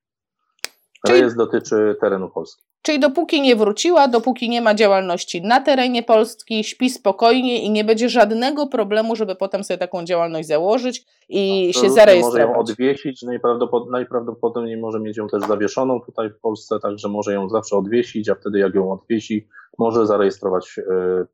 [1.08, 2.62] Rejestr dotyczy terenu Polski.
[2.82, 7.84] Czyli dopóki nie wróciła, dopóki nie ma działalności na terenie Polski, śpi spokojnie i nie
[7.84, 12.46] będzie żadnego problemu, żeby potem sobie taką działalność założyć i się zarejestrować.
[12.46, 17.34] Może ją odwiesić, najprawdopodobniej, najprawdopodobniej może mieć ją też zawieszoną tutaj w Polsce, także może
[17.34, 20.82] ją zawsze odwiesić, a wtedy jak ją odwiesi, może zarejestrować y,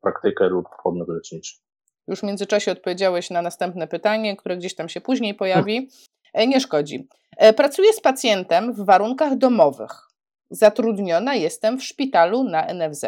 [0.01, 1.55] praktykę lub podmiot leczniczy.
[2.07, 5.89] Już w międzyczasie odpowiedziałeś na następne pytanie, które gdzieś tam się później pojawi.
[6.33, 7.07] E, nie szkodzi.
[7.37, 9.91] E, pracuję z pacjentem w warunkach domowych.
[10.49, 13.05] Zatrudniona jestem w szpitalu na NFZ.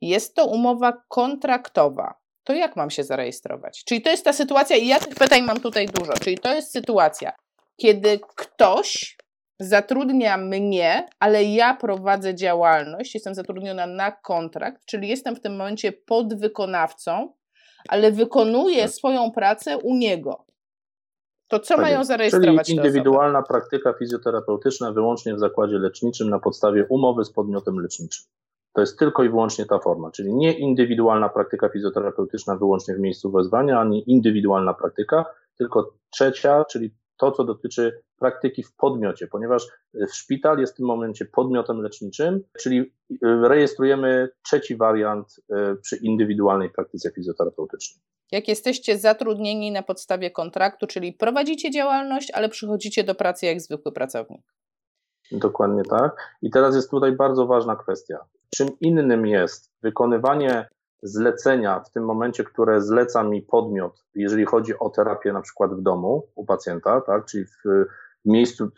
[0.00, 2.14] Jest to umowa kontraktowa.
[2.44, 3.84] To jak mam się zarejestrować?
[3.84, 6.12] Czyli to jest ta sytuacja, i ja tych pytań mam tutaj dużo.
[6.12, 7.32] Czyli to jest sytuacja,
[7.76, 9.16] kiedy ktoś
[9.60, 15.92] zatrudnia mnie, ale ja prowadzę działalność, jestem zatrudniona na kontrakt, czyli jestem w tym momencie
[15.92, 17.32] podwykonawcą,
[17.88, 18.92] ale wykonuję tak.
[18.92, 20.44] swoją pracę u niego.
[21.52, 22.66] To co tak mają zarejestrować?
[22.66, 28.24] Czyli indywidualna praktyka fizjoterapeutyczna wyłącznie w zakładzie leczniczym na podstawie umowy z podmiotem leczniczym.
[28.72, 33.30] To jest tylko i wyłącznie ta forma, czyli nie indywidualna praktyka fizjoterapeutyczna wyłącznie w miejscu
[33.30, 35.24] wezwania, ani indywidualna praktyka,
[35.58, 40.86] tylko trzecia, czyli to, co dotyczy praktyki w podmiocie, ponieważ w szpital jest w tym
[40.86, 49.72] momencie podmiotem leczniczym, czyli rejestrujemy trzeci wariant e, przy indywidualnej praktyce fizjoterapeutycznej jak jesteście zatrudnieni
[49.72, 54.42] na podstawie kontraktu, czyli prowadzicie działalność, ale przychodzicie do pracy jak zwykły pracownik.
[55.32, 56.36] Dokładnie tak.
[56.42, 58.18] I teraz jest tutaj bardzo ważna kwestia.
[58.56, 60.68] Czym innym jest wykonywanie
[61.02, 65.82] zlecenia w tym momencie, które zleca mi podmiot, jeżeli chodzi o terapię na przykład w
[65.82, 67.84] domu u pacjenta, tak, czyli w
[68.24, 68.68] miejscu,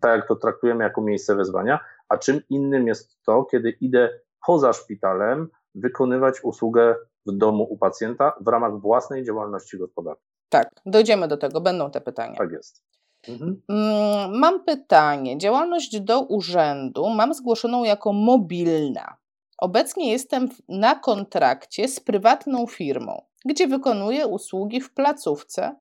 [0.00, 4.72] tak jak to traktujemy jako miejsce wezwania, a czym innym jest to, kiedy idę poza
[4.72, 6.94] szpitalem wykonywać usługę
[7.26, 10.26] w domu u pacjenta w ramach własnej działalności gospodarczej.
[10.48, 12.36] Tak, dojdziemy do tego, będą te pytania.
[12.36, 12.82] Tak jest.
[13.28, 13.62] Mhm.
[13.68, 15.38] Mm, mam pytanie.
[15.38, 19.16] Działalność do urzędu mam zgłoszoną jako mobilna.
[19.58, 25.76] Obecnie jestem na kontrakcie z prywatną firmą, gdzie wykonuję usługi w placówce.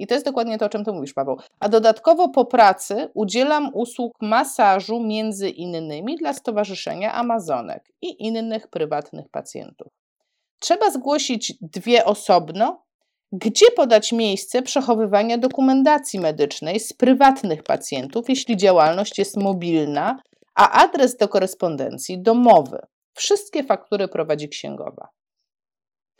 [0.00, 1.36] I to jest dokładnie to, o czym ty mówisz, Paweł.
[1.60, 9.28] A dodatkowo po pracy udzielam usług masażu między innymi dla Stowarzyszenia Amazonek i innych prywatnych
[9.28, 9.92] pacjentów.
[10.58, 12.82] Trzeba zgłosić dwie osobno,
[13.32, 20.22] gdzie podać miejsce przechowywania dokumentacji medycznej z prywatnych pacjentów, jeśli działalność jest mobilna,
[20.54, 22.78] a adres do korespondencji domowy.
[23.14, 25.08] Wszystkie faktury prowadzi księgowa.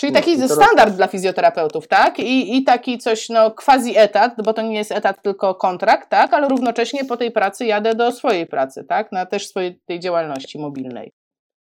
[0.00, 2.18] Czyli taki no, standard dla fizjoterapeutów, tak?
[2.18, 6.34] I, I taki coś, no quasi etat, bo to nie jest etat, tylko kontrakt, tak?
[6.34, 9.12] Ale równocześnie po tej pracy jadę do swojej pracy, tak?
[9.12, 11.12] Na też swojej tej działalności mobilnej.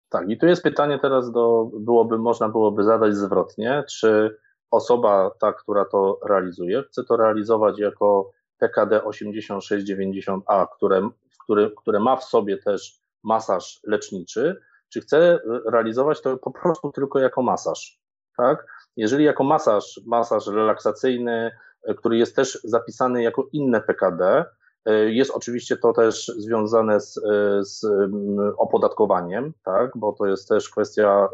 [0.09, 4.37] Tak, i tu jest pytanie teraz do, byłoby, można byłoby zadać zwrotnie, czy
[4.71, 11.09] osoba ta, która to realizuje, chce to realizować jako PKD 8690A, które,
[11.45, 17.19] które, które ma w sobie też masaż leczniczy, czy chce realizować to po prostu tylko
[17.19, 18.02] jako masaż,
[18.37, 18.67] tak?
[18.97, 21.51] Jeżeli jako masaż, masaż relaksacyjny,
[21.97, 24.45] który jest też zapisany jako inne PKD,
[25.07, 27.21] jest oczywiście to też związane z,
[27.63, 27.87] z
[28.59, 29.91] opodatkowaniem, tak?
[29.97, 31.29] bo to jest też kwestia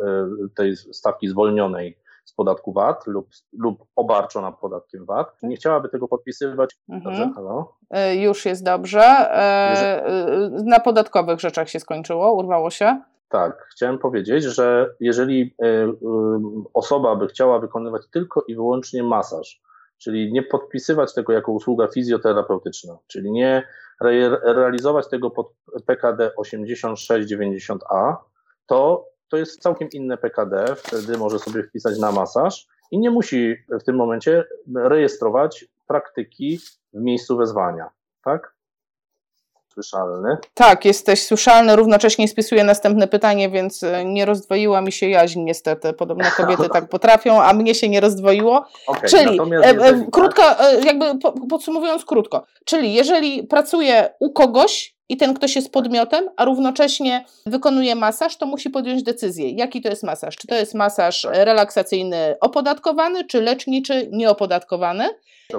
[0.54, 5.36] tej stawki zwolnionej z podatku VAT lub, lub obarczona podatkiem VAT.
[5.42, 6.76] Nie chciałaby tego podpisywać.
[6.88, 7.34] Mhm.
[8.12, 9.00] Już jest dobrze.
[10.64, 13.02] Na podatkowych rzeczach się skończyło, urwało się.
[13.28, 15.54] Tak, chciałem powiedzieć, że jeżeli
[16.74, 19.62] osoba by chciała wykonywać tylko i wyłącznie masaż,
[19.98, 23.62] czyli nie podpisywać tego jako usługa fizjoterapeutyczna, czyli nie
[24.00, 25.52] re realizować tego pod
[25.86, 28.16] PKD 8690A,
[28.66, 33.56] to to jest całkiem inne PKD, wtedy może sobie wpisać na masaż i nie musi
[33.80, 36.58] w tym momencie rejestrować praktyki
[36.92, 37.90] w miejscu wezwania,
[38.24, 38.57] tak?
[39.82, 40.36] Słyszalny.
[40.54, 45.92] Tak, jesteś słyszalny, równocześnie spisuję następne pytanie, więc e, nie rozdwoiła mi się jaźń niestety.
[45.92, 48.64] Podobno kobiety tak potrafią, a mnie się nie rozdwoiło.
[48.86, 50.42] Okay, czyli, e, e, krótko,
[50.84, 51.04] jakby
[51.50, 57.94] podsumowując krótko, czyli jeżeli pracuję u kogoś, i ten ktoś jest podmiotem, a równocześnie wykonuje
[57.94, 60.36] masaż, to musi podjąć decyzję, jaki to jest masaż.
[60.36, 65.08] Czy to jest masaż relaksacyjny opodatkowany, czy leczniczy nieopodatkowany.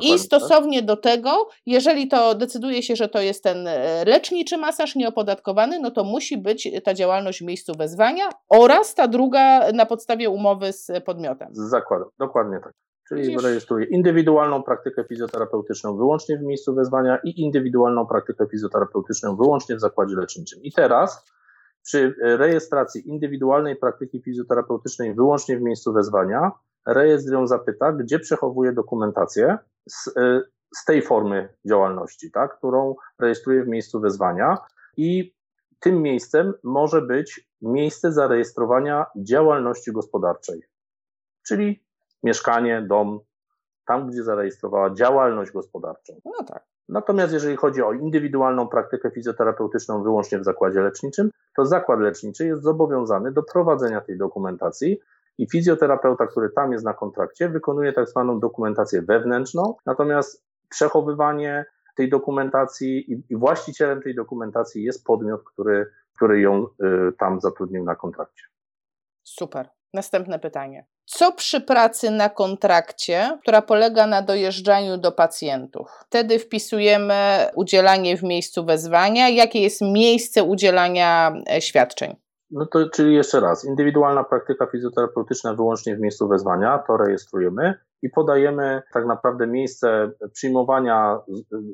[0.02, 0.20] I tak.
[0.20, 5.80] stosownie do tego, jeżeli to decyduje się, że to jest ten e, leczniczy masaż nieopodatkowany,
[5.80, 10.74] no to musi być ta działalność w miejscu wezwania oraz ta druga na podstawie umowy
[10.74, 11.48] z podmiotem.
[11.52, 12.74] Z zakładem, dokładnie tak.
[13.10, 19.80] Czyli rejestruje indywidualną praktykę fizjoterapeutyczną wyłącznie w miejscu wezwania i indywidualną praktykę fizjoterapeutyczną wyłącznie w
[19.80, 20.64] zakładzie leczniczym.
[20.64, 21.26] I teraz
[21.84, 26.52] przy rejestracji indywidualnej praktyki fizjoterapeutycznej wyłącznie w miejscu wezwania,
[26.88, 29.58] rejestr ją zapyta, gdzie przechowuje dokumentację
[29.90, 30.12] z, y,
[30.76, 34.58] z tej formy działalności, tak, którą rejestruje w miejscu wezwania
[34.98, 35.36] i
[35.80, 40.62] tym miejscem może być miejsce zarejestrowania działalności gospodarczej,
[41.48, 41.89] czyli
[42.24, 43.20] mieszkanie, dom,
[43.86, 46.14] tam gdzie zarejestrowała działalność gospodarczą.
[46.26, 46.64] No tak.
[46.90, 52.64] Natomiast jeżeli chodzi o indywidualną praktykę fizjoterapeutyczną wyłącznie w zakładzie leczniczym, to zakład leczniczy jest
[52.64, 55.00] zobowiązany do prowadzenia tej dokumentacji
[55.38, 62.10] i fizjoterapeuta, który tam jest na kontrakcie, wykonuje tak zwaną dokumentację wewnętrzną, natomiast przechowywanie tej
[62.10, 66.68] dokumentacji i, właścicielem tej dokumentacji jest podmiot, który, który ją y,
[67.18, 68.44] tam zatrudnił na kontrakcie.
[69.24, 69.70] Super.
[69.94, 70.86] Następne pytanie.
[71.12, 75.88] Co przy pracy na kontrakcie, która polega na dojeżdżaniu do pacjentów?
[76.06, 77.14] Wtedy wpisujemy
[77.56, 79.30] udzielanie w miejscu wezwania.
[79.30, 82.16] Jakie jest miejsce udzielania e, świadczeń?
[82.52, 88.10] No to, czyli jeszcze raz, indywidualna praktyka fizjoterapeutyczna wyłącznie w miejscu wezwania, to rejestrujemy i
[88.10, 91.20] podajemy tak naprawdę miejsce przyjmowania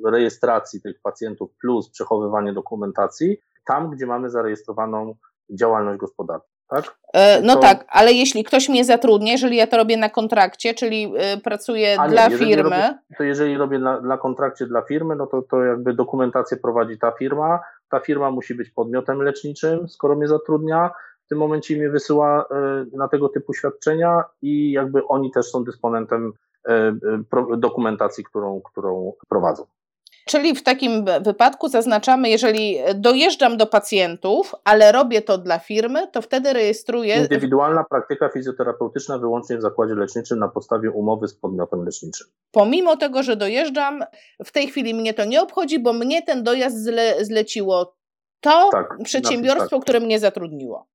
[0.06, 5.16] rejestracji tych pacjentów plus przechowywanie dokumentacji tam, gdzie mamy zarejestrowaną
[5.60, 6.96] działalność gospodarczą tak?
[7.14, 7.62] E, no to...
[7.62, 11.98] tak, ale jeśli ktoś mnie zatrudnia, jeżeli ja to robię na kontrakcie, czyli e, pracuję
[11.98, 12.64] nie, dla firmy.
[12.64, 16.98] Robię, to jeżeli robię na, na kontrakcie dla firmy, no to, to jakby dokumentację prowadzi
[16.98, 17.60] ta firma.
[17.90, 20.92] Ta firma musi być podmiotem leczniczym, skoro mnie zatrudnia.
[21.26, 25.64] W tym momencie mnie wysyła e, na tego typu świadczenia i jakby oni też są
[25.64, 26.34] dysponentem
[27.58, 29.66] dokumentacji, którą, którą prowadzą.
[30.26, 36.22] Czyli w takim wypadku zaznaczamy, jeżeli dojeżdżam do pacjentów, ale robię to dla firmy, to
[36.22, 37.16] wtedy rejestruję.
[37.16, 42.28] Indywidualna praktyka fizjoterapeutyczna wyłącznie w zakładzie leczniczym na podstawie umowy z podmiotem leczniczym.
[42.52, 44.04] Pomimo tego, że dojeżdżam,
[44.46, 47.96] w tej chwili mnie to nie obchodzi, bo mnie ten dojazd zle, zleciło
[48.40, 49.84] to tak, przedsiębiorstwo, tak.
[49.84, 50.88] które mnie zatrudniło.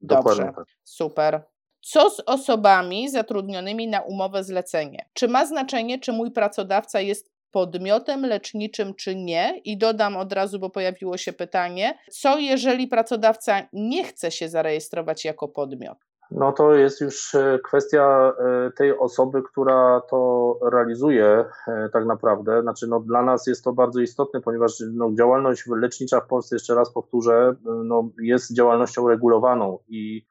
[0.00, 0.64] Dobrze, tak.
[0.84, 1.42] super.
[1.80, 5.08] Co z osobami zatrudnionymi na umowę zlecenie?
[5.12, 9.60] Czy ma znaczenie, czy mój pracodawca jest podmiotem leczniczym, czy nie?
[9.64, 15.24] I dodam od razu, bo pojawiło się pytanie, co jeżeli pracodawca nie chce się zarejestrować
[15.24, 15.98] jako podmiot?
[16.30, 22.62] No to jest już e, kwestia e, tej osoby, która to realizuje e, tak naprawdę.
[22.62, 26.74] Znaczy no, dla nas jest to bardzo istotne, ponieważ no, działalność lecznicza w Polsce, jeszcze
[26.74, 30.26] raz powtórzę, no, jest działalnością regulowaną i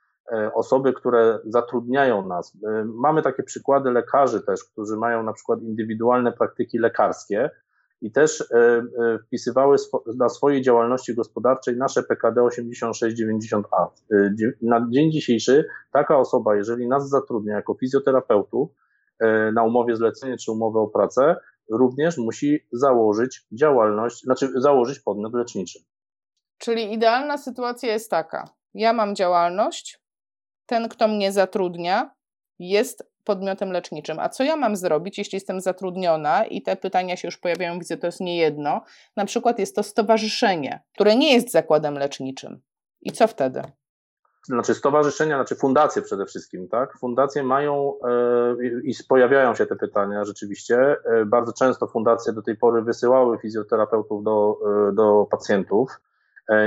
[0.53, 2.57] osoby, które zatrudniają nas.
[2.85, 7.49] Mamy takie przykłady lekarzy też, którzy mają na przykład indywidualne praktyki lekarskie,
[8.01, 8.83] i też e, e,
[9.19, 9.77] wpisywały
[10.17, 13.87] na swojej działalności gospodarczej nasze PKD 8690A.
[14.11, 18.69] E, na dzień dzisiejszy taka osoba, jeżeli nas zatrudnia jako fizjoterapeutów
[19.53, 21.35] na umowie zlecenie czy umowę o pracę,
[21.69, 25.79] również musi założyć działalność, znaczy założyć podmiot leczniczy.
[26.57, 29.99] Czyli idealna sytuacja jest taka: ja mam działalność,
[30.65, 32.15] ten, kto mnie zatrudnia,
[32.59, 34.19] jest podmiotem leczniczym.
[34.19, 37.97] A co ja mam zrobić, jeśli jestem zatrudniona i te pytania się już pojawiają, widzę,
[37.97, 38.81] to jest nie jedno.
[39.15, 42.61] Na przykład jest to stowarzyszenie, które nie jest zakładem leczniczym.
[43.01, 43.61] I co wtedy?
[44.43, 46.97] Znaczy stowarzyszenia, znaczy fundacje przede wszystkim, tak?
[46.97, 47.93] Fundacje mają
[48.59, 50.95] yy, i pojawiają się te pytania rzeczywiście.
[51.05, 55.99] Yy, bardzo często fundacje do tej pory wysyłały fizjoterapeutów do, yy, do pacjentów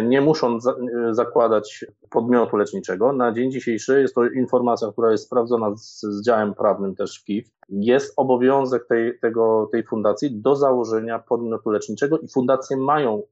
[0.02, 3.12] nie muszą e, zakładać podmiotu leczniczego.
[3.12, 7.24] Na dzień dzisiejszy jest to informacja, która jest sprawdzona z, z działem prawnym też w
[7.24, 7.50] KIF.
[7.68, 13.22] Jest obowiązek tej, tego, tej fundacji do założenia podmiotu leczniczego i fundacje mają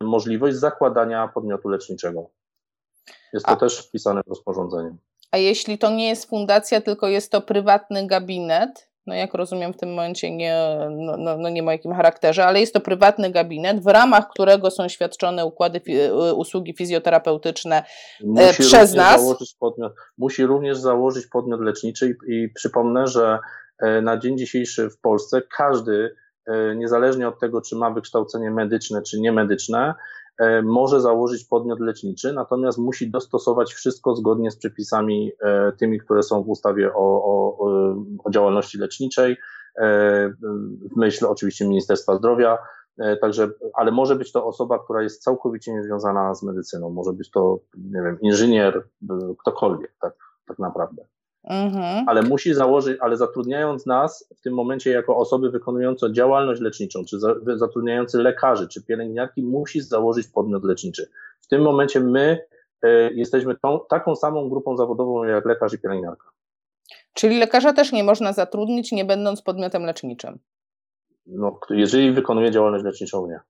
[0.00, 2.30] możliwość zakładania podmiotu leczniczego.
[3.32, 3.56] Jest to A.
[3.56, 4.96] też wpisane w rozporządzeniu.
[5.30, 9.76] A jeśli to nie jest fundacja, tylko jest to prywatny gabinet, no jak rozumiem w
[9.76, 10.56] tym momencie nie,
[10.90, 14.70] no, no, no, nie ma jakim charakterze, ale jest to prywatny gabinet, w ramach którego
[14.70, 17.76] są świadczone układy, e, usługi fizjoterapeutyczne
[18.20, 19.22] e, musi przez nas.
[19.60, 23.38] Podmiot, musi również założyć podmiot leczniczy i, i przypomnę, że
[23.78, 26.14] e, na dzień dzisiejszy w Polsce każdy,
[26.76, 30.19] niezależnie od tego, czy ma wykształcenie medyczne, czy niemedyczne, E,
[30.62, 36.42] może założyć podmiot leczniczy, natomiast musi dostosować wszystko zgodnie z przepisami e, tymi, które są
[36.42, 37.58] w ustawie o, o,
[38.24, 39.36] o działalności leczniczej, e,
[40.92, 42.58] w myśl oczywiście Ministerstwa Zdrowia.
[43.20, 47.58] Także, ale może być to osoba, która jest całkowicie niezwiązana z medycyną, może być to,
[47.76, 48.88] nie wiem, inżynier,
[49.38, 50.14] ktokolwiek, tak,
[50.46, 51.04] tak naprawdę.
[51.44, 52.08] Mhm.
[52.08, 57.20] Ale musi założyć, ale zatrudniając nas w tym momencie jako osoby wykonujące działalność leczniczą, czy
[57.20, 61.10] za, zatrudniający lekarzy, czy pielęgniarki, musi założyć podmiot leczniczy.
[61.40, 62.38] W tym momencie my
[62.84, 66.30] y, jesteśmy tą, taką samą grupą zawodową jak lekarz i pielęgniarka.
[67.14, 70.38] Czyli lekarza też nie można zatrudnić, nie będąc podmiotem leczniczym.
[71.26, 73.40] No, jeżeli wykonuje działalność leczniczą, nie.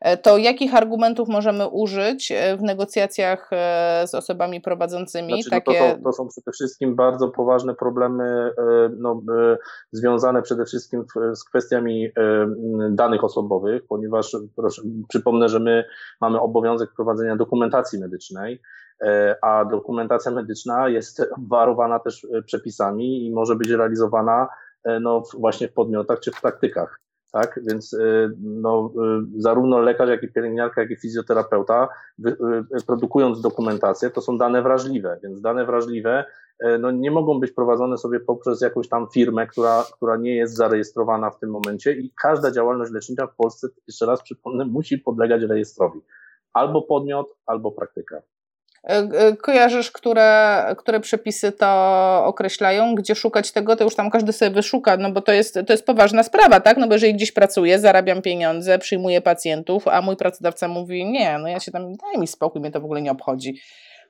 [0.00, 5.42] E, to jakich argumentów możemy użyć e, w negocjacjach e, z osobami prowadzącymi?
[5.42, 5.80] Znaczy, Takie...
[5.80, 8.50] no to, są, to, są, przede wszystkim bardzo poważne problemy
[8.98, 9.22] no,
[9.92, 11.04] związane przede wszystkim
[11.34, 12.08] z kwestiami
[12.90, 15.84] danych osobowych, ponieważ proszę, przypomnę, że my
[16.20, 18.62] mamy obowiązek prowadzenia dokumentacji medycznej,
[19.42, 24.48] a dokumentacja medyczna jest warowana też przepisami i może być realizowana
[25.00, 27.00] no, właśnie w podmiotach czy w praktykach
[27.32, 27.60] tak?
[27.62, 28.92] Więc y, no,
[29.36, 31.88] y, zarówno lekarz, jak i pielęgniarka, jak i fizjoterapeuta,
[32.26, 32.32] y,
[32.86, 36.24] produkując dokumentację, to są dane wrażliwe, więc dane wrażliwe
[36.78, 41.30] no, nie mogą być prowadzone sobie poprzez jakąś tam firmę, która, która nie jest zarejestrowana
[41.30, 46.00] w tym momencie i każda działalność lecznicza w Polsce, jeszcze raz przypomnę, musi podlegać rejestrowi.
[46.52, 48.22] Albo podmiot, albo praktyka.
[48.84, 51.66] E, e, kojarzysz, które, które przepisy to
[52.24, 55.72] określają, gdzie szukać tego, to już tam każdy sobie wyszuka, no bo to jest, to
[55.72, 56.76] jest poważna sprawa, tak?
[56.76, 61.48] No bo jeżeli gdzieś pracuję, zarabiam pieniądze, przyjmuję pacjentów, a mój pracodawca mówi, nie, no
[61.48, 63.60] ja się tam, daj mi spokój, mnie to w ogóle nie obchodzi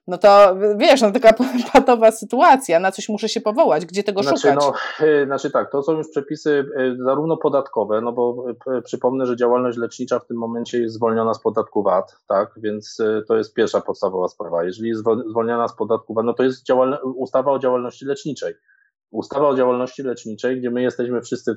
[0.06, 1.32] no to wiesz, no taka
[1.72, 4.56] patowa sytuacja, na coś muszę się powołać, gdzie tego znaczy, szukać?
[4.56, 4.72] No,
[5.06, 8.44] y, znaczy tak, to są już przepisy y, zarówno podatkowe, no bo
[8.78, 12.98] y, przypomnę, że działalność lecznicza w tym momencie jest zwolniona z podatku VAT, tak, więc
[13.28, 14.64] to jest pierwsza podstawowa sprawa.
[14.64, 16.64] Jeżeli jest zwolniona z podatku VAT, no to jest
[17.04, 18.54] ustawa o działalności leczniczej.
[19.10, 21.56] Ustawa o działalności leczniczej, gdzie my jesteśmy wszyscy,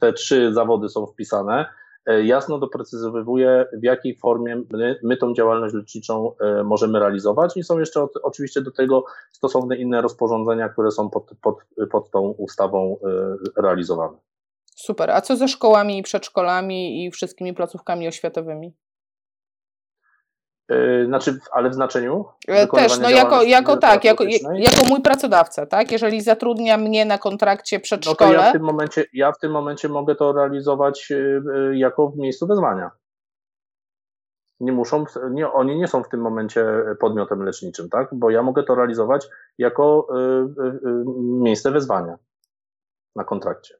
[0.00, 1.87] te trzy zawody są wpisane, E,
[2.24, 7.78] jasno doprecyzowuje, w jakiej formie my, my tą działalność leczniczą e, możemy realizować i są
[7.78, 11.56] jeszcze oczywiście do tego stosowne inne rozporządzenia, które są pod, pod,
[11.90, 12.96] pod tą ustawą
[13.56, 14.18] e, realizowane.
[14.66, 15.10] Super.
[15.10, 18.72] A co ze szkołami i przedszkolami i wszystkimi placówkami oświatowymi?
[20.68, 22.24] Yy, znaczy, ale w znaczeniu?
[22.48, 25.92] E, też, no jako, jako tak, jako, jako mój pracodawca, tak?
[25.92, 28.30] Jeżeli zatrudnia mnie na kontrakcie przedszkole.
[28.32, 31.78] No to ja w tym momencie, ja w tym momencie mogę to realizować yy, yy,
[31.78, 32.90] jako w miejscu wezwania.
[34.60, 36.66] Nie muszą, nie, oni nie są w tym momencie
[37.00, 38.08] podmiotem leczniczym, tak?
[38.12, 40.08] Bo ja mogę to realizować jako
[41.18, 42.18] miejsce wezwania
[43.16, 43.74] na kontrakcie.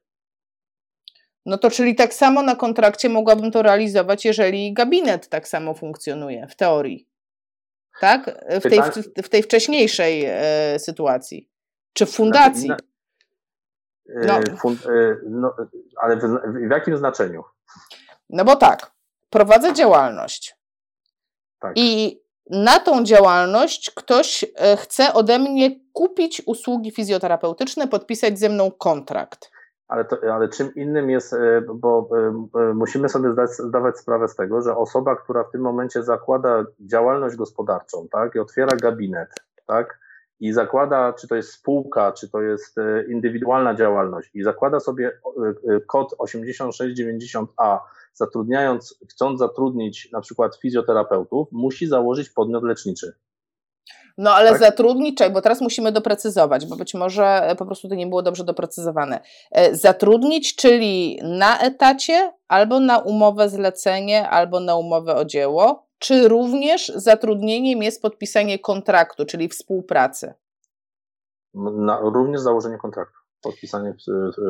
[1.45, 6.47] No to czyli tak samo na kontrakcie mogłabym to realizować, jeżeli gabinet tak samo funkcjonuje
[6.47, 7.07] w teorii.
[7.99, 8.45] Tak?
[8.49, 8.81] W tej,
[9.23, 11.49] w, tej wcześniejszej e, sytuacji.
[11.93, 12.67] Czy w fundacji?
[14.21, 14.53] Znaczy, no.
[14.53, 15.55] E, fund, e, no,
[16.01, 16.21] ale w,
[16.67, 17.43] w, jakim znaczeniu?
[18.29, 18.91] No bo tak,
[19.29, 20.55] prowadzę działalność.
[21.59, 21.73] Tak.
[21.75, 22.19] I
[22.49, 29.51] na tą działalność ktoś e, chce ode mnie kupić usługi fizjoterapeutyczne, podpisać ze mną kontrakt.
[29.89, 32.09] Ale, to, ale czym innym jest, e, bo
[32.55, 36.65] e, musimy sobie zdać, zdawać sprawę z tego, że osoba, która w tym momencie zakłada
[36.79, 39.29] działalność gospodarczą, tak, i otwiera gabinet,
[39.65, 39.99] tak,
[40.39, 42.75] i zakłada, czy to jest spółka, czy to jest
[43.07, 45.19] indywidualna działalność, i zakłada sobie
[45.87, 47.79] kod 8690A
[48.13, 53.13] zatrudniając, chcąc zatrudnić na przykład fizjoterapeutów, musi założyć podmiot leczniczy.
[54.19, 54.59] No ale tak?
[54.59, 59.19] zatrudnić, bo teraz musimy doprecyzować, bo być może po prostu to nie było dobrze doprecyzowane.
[59.51, 66.27] E, zatrudnić, czyli na etacie, albo na umowę zlecenie, albo na umowę o dzieło, czy
[66.27, 70.33] również zatrudnieniem jest podpisanie kontraktu, czyli współpracy?
[71.53, 73.93] Na, również założenie kontraktu podpisanie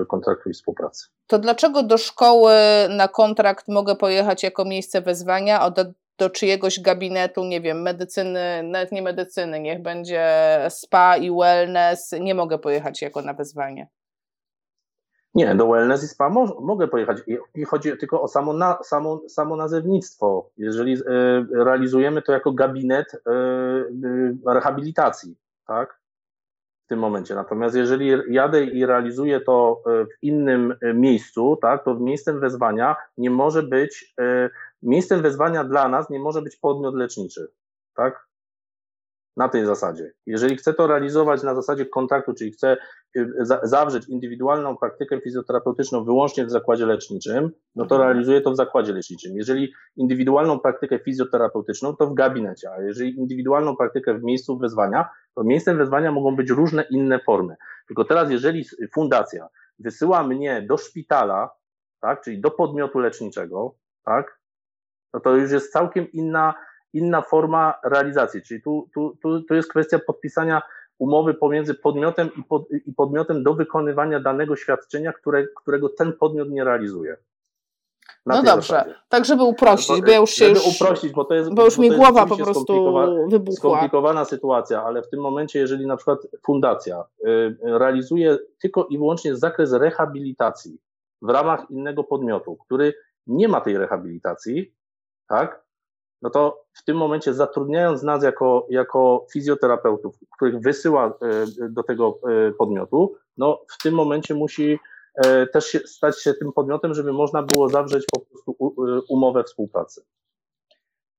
[0.07, 1.07] kontraktu i współpracy.
[1.27, 2.53] To dlaczego do szkoły
[2.89, 5.85] na kontrakt mogę pojechać jako miejsce wezwania, a do,
[6.19, 10.25] do czyjegoś gabinetu, nie wiem, medycyny, nawet nie medycyny, niech będzie
[10.69, 13.87] spa i wellness, nie mogę pojechać jako na wezwanie?
[15.33, 17.17] Nie, do wellness i spa mo mogę pojechać.
[17.55, 20.49] I chodzi tylko o samo, na, samo, samo nazewnictwo.
[20.57, 21.03] Jeżeli y,
[21.51, 23.17] realizujemy to jako gabinet y,
[24.07, 25.35] y, rehabilitacji,
[25.67, 25.99] tak?
[26.89, 27.35] tym momencie.
[27.35, 33.63] Natomiast jeżeli jadę i realizuję to w innym miejscu, tak, to miejscem wezwania nie może
[33.63, 34.15] być,
[34.81, 37.51] miejscem wezwania dla nas nie może być podmiot leczniczy,
[37.95, 38.29] tak?
[39.39, 40.11] na tej zasadzie.
[40.25, 42.77] Jeżeli chcę to realizować na zasadzie kontraktu, czyli chcę
[43.17, 43.31] y,
[43.63, 48.11] zawrzeć indywidualną praktykę fizjoterapeutyczną wyłącznie w zakładzie leczniczym, no to mhm.
[48.11, 49.37] realizuję to w zakładzie leczniczym.
[49.37, 55.43] Jeżeli indywidualną praktykę fizjoterapeutyczną, to w gabinecie, a jeżeli indywidualną praktykę w miejscu wezwania, to
[55.43, 57.55] miejscem wezwania mogą być różne inne formy.
[57.87, 59.49] Tylko teraz, jeżeli fundacja
[59.79, 61.49] wysyła mnie do szpitala,
[62.01, 63.75] tak, czyli do podmiotu leczniczego,
[64.05, 64.38] tak,
[65.13, 66.53] no to już jest całkiem inna
[66.93, 68.41] inna forma realizacji.
[68.41, 70.61] Czyli tu, tu, tu, tu jest kwestia podpisania
[70.99, 76.49] umowy pomiędzy podmiotem i, pod, i podmiotem do wykonywania danego świadczenia, które, którego ten podmiot
[76.49, 77.17] nie realizuje.
[78.25, 78.95] No dobrze, zasadzie.
[79.09, 81.77] tak żeby uprościć, bo ja już się żeby już, uprościć, bo to jest, bo już
[81.77, 83.69] mi głowa po prostu skomplikowana, wybuchła.
[83.69, 89.35] Skomplikowana sytuacja, ale w tym momencie, jeżeli na przykład fundacja y, realizuje tylko i wyłącznie
[89.35, 90.77] zakres rehabilitacji
[91.21, 92.93] w ramach innego podmiotu, który
[93.27, 94.73] nie ma tej rehabilitacji,
[95.29, 95.63] tak,
[96.21, 102.19] no to w tym momencie zatrudniając nas jako, jako fizjoterapeutów, których wysyła e, do tego
[102.47, 104.79] e, podmiotu, no w tym momencie musi
[105.15, 108.55] e, też się, stać się tym podmiotem, żeby można było zawrzeć po prostu
[109.09, 110.05] umowę współpracy.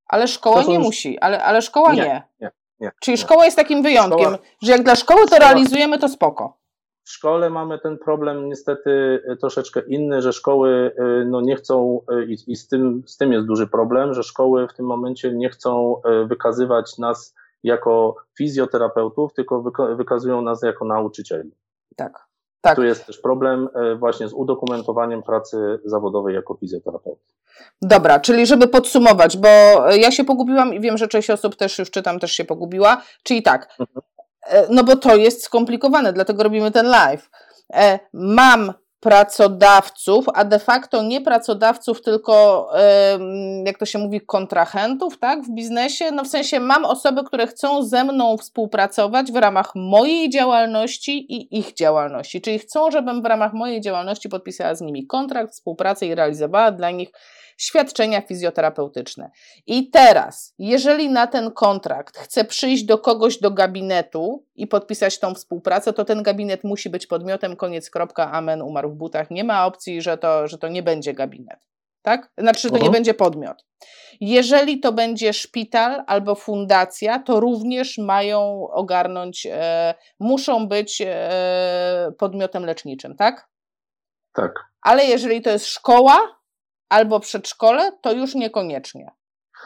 [0.07, 0.85] Ale szkoła nie już...
[0.85, 2.03] musi, ale, ale szkoła nie.
[2.03, 2.23] nie.
[2.41, 2.51] nie,
[2.81, 4.39] nie Czyli szkoła jest takim wyjątkiem, szkoła...
[4.63, 5.41] że jak dla szkoły to szkoła...
[5.41, 6.60] realizujemy, to spoko.
[7.11, 12.01] W szkole mamy ten problem niestety e, troszeczkę inny, że szkoły e, no, nie chcą,
[12.09, 15.33] e, i, i z, tym, z tym jest duży problem, że szkoły w tym momencie
[15.33, 19.63] nie chcą wykazywać nas jako fizjoterapeutów, tylko
[19.97, 21.51] wykazują nas jako nauczycieli.
[21.97, 22.27] Tak.
[22.61, 22.77] Tak.
[22.77, 27.33] Tu jest też problem właśnie z udokumentowaniem pracy zawodowej jako fizjoterapeuty.
[27.83, 29.49] Dobra, czyli żeby podsumować, bo
[29.91, 33.03] ja się pogubiłam i wiem, że część osób też już czytam, też się pogubiła.
[33.23, 34.01] Czyli tak, mhm.
[34.51, 37.31] E, no bo to jest skomplikowane, dlatego robimy ten live.
[37.75, 42.69] E, mam pracodawców, a de facto nie pracodawców, tylko
[43.67, 46.11] jak to się mówi, kontrahentów, tak, w biznesie.
[46.11, 51.59] No w sensie mam osoby, które chcą ze mną współpracować w ramach mojej działalności i
[51.59, 56.15] ich działalności, czyli chcą, żebym w ramach mojej działalności podpisała z nimi kontrakt, współpracę i
[56.15, 57.09] realizowała dla nich
[57.61, 59.31] świadczenia fizjoterapeutyczne.
[59.67, 65.35] I teraz, jeżeli na ten kontrakt chce przyjść do kogoś do gabinetu i podpisać tą
[65.35, 69.31] współpracę, to ten gabinet musi być podmiotem, koniec, kropka, amen, umarł w butach.
[69.31, 71.67] Nie ma opcji, że to, że to nie będzie gabinet.
[72.03, 72.33] Tak?
[72.39, 72.93] Znaczy, że to nie mhm.
[72.93, 73.65] będzie podmiot.
[74.21, 82.65] Jeżeli to będzie szpital albo fundacja, to również mają ogarnąć, e, muszą być e, podmiotem
[82.65, 83.49] leczniczym, tak?
[84.33, 84.53] Tak.
[84.83, 86.40] Ale jeżeli to jest szkoła,
[86.91, 89.11] albo przedszkole, to już niekoniecznie.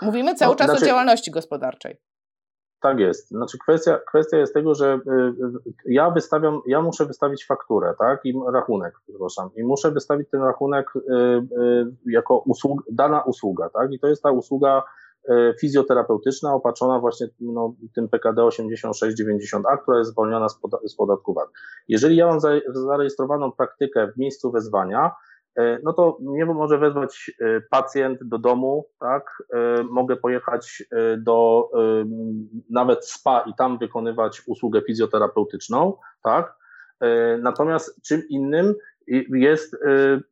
[0.02, 1.96] Mówimy cały no, czas znaczy, o działalności gospodarczej.
[2.84, 3.28] Tak jest.
[3.28, 5.10] Znaczy kwestia, kwestia jest tego, że y,
[5.66, 10.42] y, ja wystawiam, ja muszę wystawić fakturę, tak, i rachunek, przepraszam, i muszę wystawić ten
[10.42, 11.00] rachunek y,
[12.06, 14.82] jako usług, dana usługa, tak, i to jest ta usługa
[15.60, 21.48] fizjoterapeutyczna opatrzona właśnie no, tym PKD 8690A, która jest zwolniona z, poda z podatku VAT.
[21.88, 25.10] Jeżeli ja mam zarejestrowaną praktykę w miejscu wezwania,
[25.82, 27.30] no to mnie może wezwać
[27.70, 29.42] pacjent do domu, tak?
[29.90, 30.82] Mogę pojechać
[31.18, 31.70] do
[32.70, 36.56] nawet spa i tam wykonywać usługę fizjoterapeutyczną, tak?
[37.38, 38.74] Natomiast czym innym
[39.30, 39.76] jest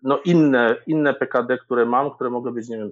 [0.02, 2.90] no, inne, inne PKD, które mam, które mogę być, nie wiem,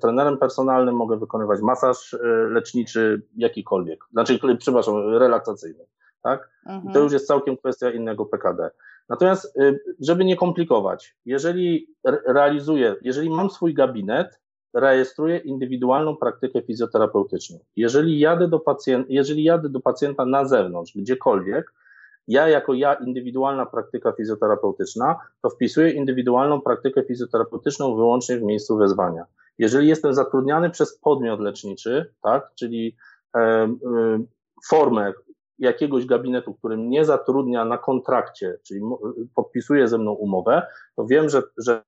[0.00, 2.16] trenerem personalnym, mogę wykonywać masaż
[2.50, 5.84] leczniczy, jakikolwiek, znaczy, przepraszam, relaksacyjny,
[6.22, 6.50] tak?
[6.66, 6.94] Mhm.
[6.94, 8.70] To już jest całkiem kwestia innego PKD.
[9.08, 11.86] Natomiast, y, żeby nie komplikować, jeżeli
[12.26, 14.40] realizuję, jeżeli mam swój gabinet,
[14.74, 17.58] rejestruję indywidualną praktykę fizjoterapeutyczną.
[17.76, 21.72] Jeżeli jadę do pacjenta, jeżeli jadę do pacjenta na zewnątrz, gdziekolwiek,
[22.28, 29.24] ja jako ja indywidualna praktyka fizjoterapeutyczna, to wpisuję indywidualną praktykę fizjoterapeutyczną wyłącznie w miejscu wezwania.
[29.58, 32.96] Jeżeli jestem zatrudniany przez podmiot leczniczy, tak, czyli
[33.34, 33.68] e, e,
[34.68, 35.12] formę
[35.58, 38.80] jakiegoś gabinetu, który mnie zatrudnia na kontrakcie, czyli
[39.34, 41.82] podpisuje ze mną umowę, to wiem, że, że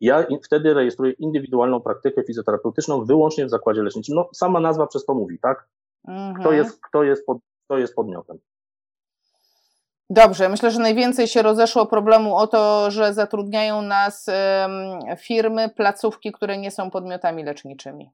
[0.00, 4.14] ja wtedy rejestruję indywidualną praktykę fizjoterapeutyczną wyłącznie w zakładzie leczniczym.
[4.14, 5.68] No, sama nazwa przez to mówi, tak?
[6.08, 6.34] Mhm.
[6.34, 8.38] Kto, jest, kto, jest pod, kto jest podmiotem.
[10.10, 14.26] Dobrze, myślę, że najwięcej się rozeszło problemu o to, że zatrudniają nas
[15.16, 18.10] firmy, placówki, które nie są podmiotami leczniczymi.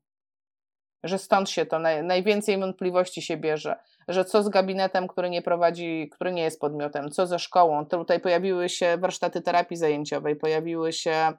[1.05, 3.77] Że stąd się to naj, najwięcej wątpliwości się bierze,
[4.09, 7.87] że co z gabinetem, który nie prowadzi, który nie jest podmiotem, co ze szkołą.
[7.87, 11.33] Tutaj pojawiły się warsztaty terapii zajęciowej, pojawiły się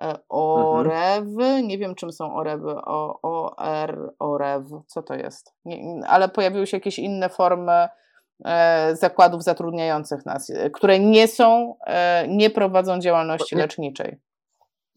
[0.00, 1.68] e, OREW, mhm.
[1.68, 2.74] nie wiem czym są OREWy,
[3.22, 7.88] OR, OREW, co to jest, nie, ale pojawiły się jakieś inne formy
[8.92, 14.18] zakładów zatrudniających nas, e, które nie są, e, nie prowadzą działalności leczniczej.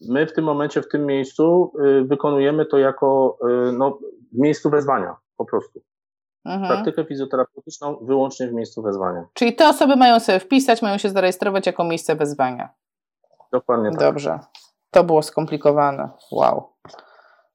[0.00, 3.98] My w tym momencie, w tym miejscu y, wykonujemy to jako y, no,
[4.32, 5.80] w miejscu wezwania, po prostu.
[6.44, 6.72] Mhm.
[6.72, 9.24] Praktykę fizjoterapeutyczną wyłącznie w miejscu wezwania.
[9.34, 12.68] Czyli te osoby mają sobie wpisać, mają się zarejestrować jako miejsce wezwania.
[13.52, 14.00] Dokładnie tak.
[14.00, 14.38] Dobrze.
[14.90, 16.08] To było skomplikowane.
[16.32, 16.72] Wow.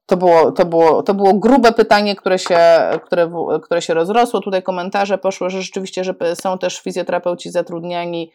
[0.05, 2.57] To było, to, było, to było grube pytanie, które się,
[3.05, 3.31] które,
[3.63, 4.41] które się rozrosło.
[4.41, 8.31] Tutaj komentarze poszły, że rzeczywiście, że są też fizjoterapeuci zatrudniani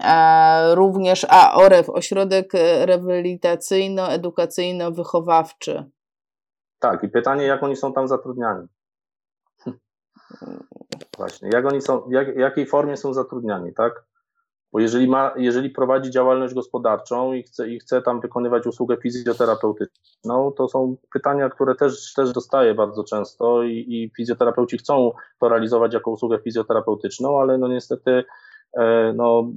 [0.00, 2.52] e, również, a OREW, Ośrodek
[2.84, 5.84] Rehabilitacyjno-Edukacyjno-Wychowawczy.
[6.78, 8.66] Tak, i pytanie, jak oni są tam zatrudniani.
[9.64, 9.78] Hm.
[11.16, 14.04] Właśnie, jak oni są, w jak, jakiej formie są zatrudniani, tak?
[14.74, 20.52] Bo jeżeli, ma, jeżeli prowadzi działalność gospodarczą i chce, i chce tam wykonywać usługę fizjoterapeutyczną,
[20.56, 25.94] to są pytania, które też, też dostaję bardzo często i, i fizjoterapeuci chcą to realizować
[25.94, 28.24] jako usługę fizjoterapeutyczną, ale no niestety
[28.78, 29.50] e, no,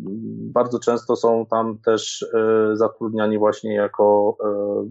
[0.53, 4.89] bardzo często są tam też e, zatrudniani właśnie jako, e,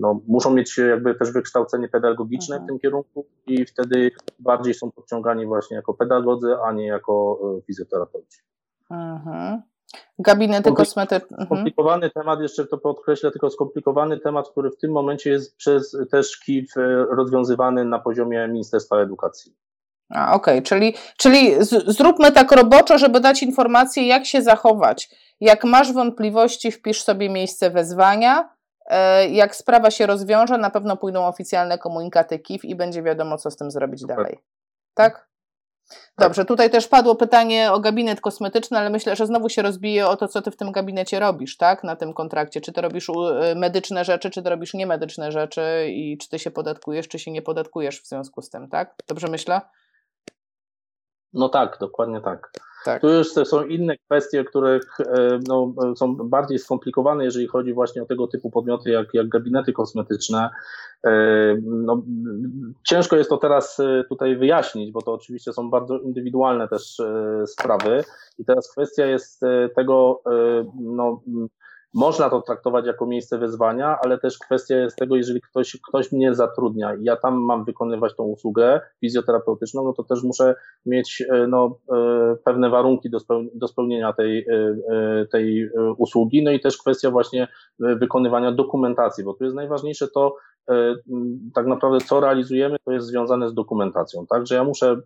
[0.00, 2.66] no, muszą mieć jakby też wykształcenie pedagogiczne mhm.
[2.66, 8.53] w tym kierunku i wtedy bardziej są podciągani właśnie jako pedagodzy, a nie jako fizjoterapeuci.
[8.90, 9.62] Mhm.
[10.18, 11.36] Gabinety kosmetyczne.
[11.36, 11.46] Mhm.
[11.46, 16.38] Skomplikowany temat, jeszcze to podkreślę, tylko skomplikowany temat, który w tym momencie jest przez też
[16.40, 19.56] KIF e, rozwiązywany na poziomie Ministerstwa Edukacji.
[20.10, 20.62] Okej, okay.
[20.62, 25.10] czyli, czyli z, zróbmy tak roboczo, żeby dać informację, jak się zachować.
[25.40, 28.54] Jak masz wątpliwości, wpisz sobie miejsce wezwania.
[28.86, 33.50] E, jak sprawa się rozwiąże, na pewno pójdą oficjalne komunikaty KIF i będzie wiadomo, co
[33.50, 34.16] z tym zrobić Super.
[34.16, 34.38] dalej.
[34.94, 35.28] Tak?
[36.18, 40.16] Dobrze, tutaj też padło pytanie o gabinet kosmetyczny, ale myślę, że znowu się rozbije o
[40.16, 41.84] to, co ty w tym gabinecie robisz, tak?
[41.84, 42.60] Na tym kontrakcie.
[42.60, 46.50] Czy ty robisz y, medyczne rzeczy, czy ty robisz niemedyczne rzeczy i czy ty się
[46.50, 48.94] podatkujesz, czy się nie podatkujesz w związku z tym, tak?
[49.08, 49.60] Dobrze myślę?
[51.34, 52.50] No tak, dokładnie tak.
[52.84, 53.00] tak.
[53.00, 58.06] Tu już są inne kwestie, które e, no, są bardziej skomplikowane, jeżeli chodzi właśnie o
[58.06, 60.50] tego typu podmioty jak, jak gabinety kosmetyczne.
[61.06, 61.10] E,
[61.62, 62.02] no,
[62.88, 67.02] ciężko jest to teraz e, tutaj wyjaśnić, bo to oczywiście są bardzo indywidualne też
[67.46, 68.04] sprawy.
[68.38, 69.40] I teraz kwestia jest
[69.76, 70.22] tego,
[70.80, 71.20] no,
[71.94, 76.34] można to traktować jako miejsce wezwania, ale też kwestia jest tego, jeżeli ktoś, ktoś mnie
[76.34, 80.54] zatrudnia i ja tam mam wykonywać tą usługę fizjoterapeutyczną, no to też muszę
[80.86, 86.50] mieć e, no, e, pewne warunki do, spełni do spełnienia tej, e, tej usługi, no
[86.50, 90.36] i też kwestia właśnie wykonywania dokumentacji, bo tu jest najważniejsze to,
[91.54, 94.96] tak naprawdę co realizujemy, to jest związane z dokumentacją, tak, że ja muszę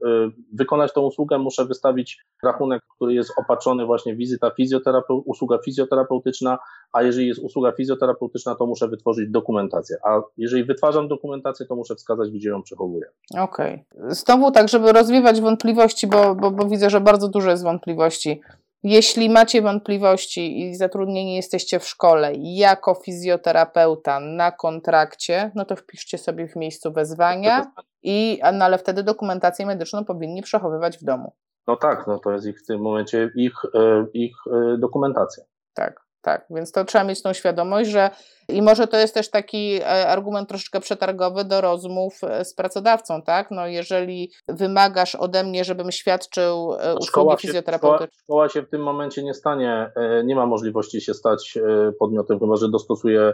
[0.52, 6.58] wykonać tą usługę, muszę wystawić rachunek, który jest opatrzony właśnie wizyta fizjoterapeu usługa fizjoterapeutyczna,
[6.92, 11.94] a jeżeli jest usługa fizjoterapeutyczna, to muszę wytworzyć dokumentację, a jeżeli wytwarzam dokumentację, to muszę
[11.94, 13.06] wskazać, gdzie ją przechowuję.
[13.38, 13.84] Okej.
[13.94, 14.14] Okay.
[14.14, 18.40] Znowu tak, żeby rozwiewać wątpliwości, bo, bo, bo widzę, że bardzo dużo jest wątpliwości.
[18.82, 26.18] Jeśli macie wątpliwości i zatrudnieni jesteście w szkole jako fizjoterapeuta na kontrakcie, no to wpiszcie
[26.18, 27.72] sobie w miejscu wezwania,
[28.02, 31.32] i, no ale wtedy dokumentację medyczną powinni przechowywać w domu.
[31.66, 35.44] No tak, no to jest ich w tym momencie ich, e, ich e, dokumentacja.
[35.74, 36.46] Tak, tak.
[36.50, 38.10] Więc to trzeba mieć tą świadomość, że
[38.48, 43.50] i może to jest też taki e, argument troszeczkę przetargowy do rozmów z pracodawcą, tak?
[43.50, 48.06] No jeżeli wymagasz ode mnie, żebym świadczył usługi szkoła fizjoterapeutyczne.
[48.06, 49.92] Szkoła, szkoła się w tym momencie nie stanie,
[50.24, 51.58] nie ma możliwości się stać
[51.98, 53.32] podmiotem, chyba że dostosuje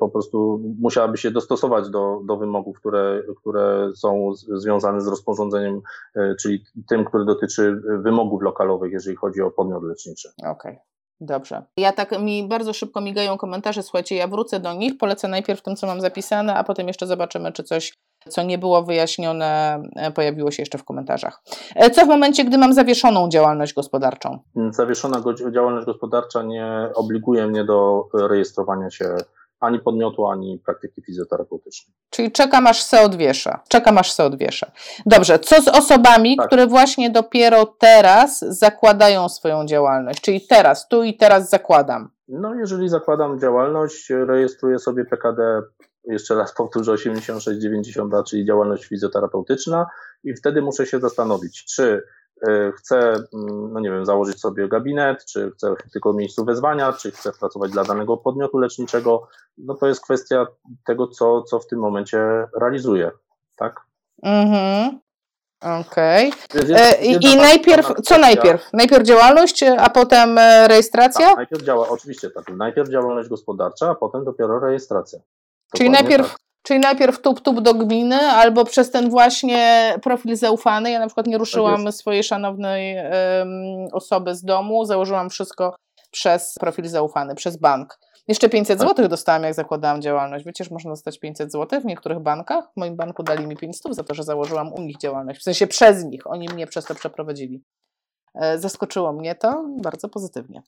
[0.00, 5.80] po prostu, musiałaby się dostosować do, do wymogów, które, które są związane z rozporządzeniem,
[6.40, 10.28] czyli tym, który dotyczy wymogów lokalowych, jeżeli chodzi o podmiot leczniczy.
[10.38, 10.52] Okej.
[10.52, 10.89] Okay.
[11.20, 11.62] Dobrze.
[11.76, 15.76] Ja tak mi bardzo szybko migają komentarze, słuchajcie, ja wrócę do nich, polecę najpierw tym,
[15.76, 17.98] co mam zapisane, a potem jeszcze zobaczymy, czy coś,
[18.28, 21.42] co nie było wyjaśnione, e, pojawiło się jeszcze w komentarzach.
[21.74, 24.38] E, co w momencie, gdy mam zawieszoną działalność gospodarczą?
[24.70, 29.16] Zawieszona działalność gospodarcza nie obliguje mnie do rejestrowania się
[29.60, 31.94] ani podmiotu, ani praktyki fizjoterapeutycznej.
[32.10, 33.62] Czyli czekam aż se odwiesza.
[33.68, 34.70] Czekam aż se odwiesza.
[35.06, 36.46] Dobrze, co z osobami, tak.
[36.46, 40.20] które właśnie dopiero teraz zakładają swoją działalność?
[40.20, 42.10] Czyli teraz, tu i teraz zakładam.
[42.28, 45.62] No jeżeli zakładam działalność, rejestruję sobie PKD,
[46.04, 49.86] jeszcze raz powtórzę, 86-92, czyli działalność fizjoterapeutyczna
[50.24, 52.02] i wtedy muszę się zastanowić, czy
[52.76, 52.98] chcę,
[53.34, 57.70] mm, no nie wiem, założyć sobie gabinet, czy chcę tylko miejscu wezwania, czy chcę pracować
[57.70, 59.28] dla danego podmiotu leczniczego,
[59.58, 60.46] no to jest kwestia
[60.86, 62.18] tego, co, co w tym momencie
[62.60, 63.10] realizuję,
[63.56, 63.80] tak?
[64.22, 65.00] Mhm.
[65.60, 66.32] Okej.
[66.50, 66.76] Okay.
[66.76, 68.68] E, I, I najpierw, co najpierw?
[68.72, 71.26] Najpierw działalność, a potem e, rejestracja?
[71.26, 72.56] Tak, najpierw działa, oczywiście tak.
[72.56, 75.18] Najpierw działalność gospodarcza, a potem dopiero rejestracja.
[75.76, 76.38] Czyli najpierw, tak.
[76.62, 80.90] Czyli najpierw tup-tup do gminy, albo przez ten właśnie profil zaufany.
[80.90, 85.74] Ja na przykład nie ruszyłam tak swojej szanownej um, osoby z domu, założyłam wszystko
[86.10, 87.98] przez profil zaufany, przez bank.
[88.28, 88.88] Jeszcze 500 tak.
[88.88, 90.44] zł dostałam, jak zakładałam działalność.
[90.44, 92.64] Wiecie, że można dostać 500 zł w niektórych bankach.
[92.72, 95.40] W moim banku dali mi 500 za to, że założyłam u nich działalność.
[95.40, 96.26] W sensie przez nich.
[96.26, 97.62] Oni mnie przez to przeprowadzili.
[98.34, 100.62] E, zaskoczyło mnie to bardzo pozytywnie.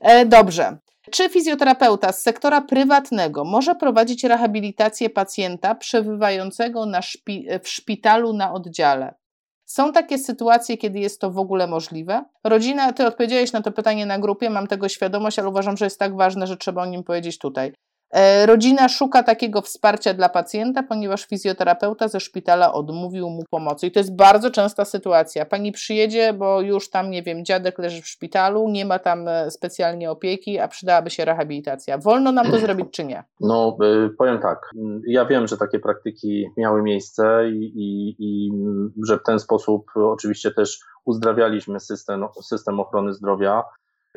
[0.00, 0.78] E, dobrze.
[1.10, 9.14] Czy fizjoterapeuta z sektora prywatnego może prowadzić rehabilitację pacjenta przebywającego szpi w szpitalu na oddziale?
[9.64, 12.24] Są takie sytuacje, kiedy jest to w ogóle możliwe?
[12.44, 15.98] Rodzina, ty odpowiedziałeś na to pytanie na grupie, mam tego świadomość, ale uważam, że jest
[15.98, 17.72] tak ważne, że trzeba o nim powiedzieć tutaj.
[18.10, 23.86] E, rodzina szuka takiego wsparcia dla pacjenta, ponieważ fizjoterapeuta ze szpitala odmówił mu pomocy.
[23.86, 25.46] I to jest bardzo częsta sytuacja.
[25.46, 29.50] Pani przyjedzie, bo już tam, nie wiem, dziadek leży w szpitalu, nie ma tam e,
[29.50, 31.98] specjalnie opieki, a przydałaby się rehabilitacja.
[31.98, 33.24] Wolno nam to zrobić, czy nie?
[33.40, 34.70] No, e, powiem tak.
[35.06, 38.50] Ja wiem, że takie praktyki miały miejsce i, i, i
[39.06, 43.64] że w ten sposób oczywiście też uzdrawialiśmy system, system ochrony zdrowia.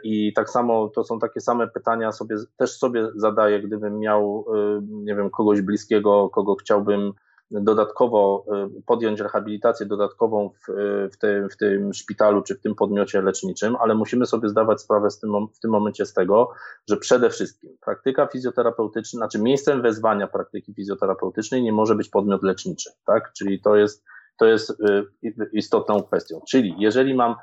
[0.03, 4.45] I tak samo to są takie same pytania sobie, też sobie zadaję, gdybym miał,
[4.77, 7.13] y, nie wiem, kogoś bliskiego, kogo chciałbym
[7.51, 8.45] dodatkowo
[8.77, 10.73] y, podjąć rehabilitację dodatkową w,
[11.13, 15.09] w, tym, w tym szpitalu czy w tym podmiocie leczniczym, ale musimy sobie zdawać sprawę
[15.09, 16.49] z tym, w tym momencie z tego,
[16.89, 22.89] że przede wszystkim praktyka fizjoterapeutyczna, znaczy miejscem wezwania praktyki fizjoterapeutycznej nie może być podmiot leczniczy,
[23.05, 23.33] tak?
[23.33, 24.03] Czyli to jest
[24.41, 26.41] to jest y, istotną kwestią.
[26.49, 27.35] Czyli jeżeli mam,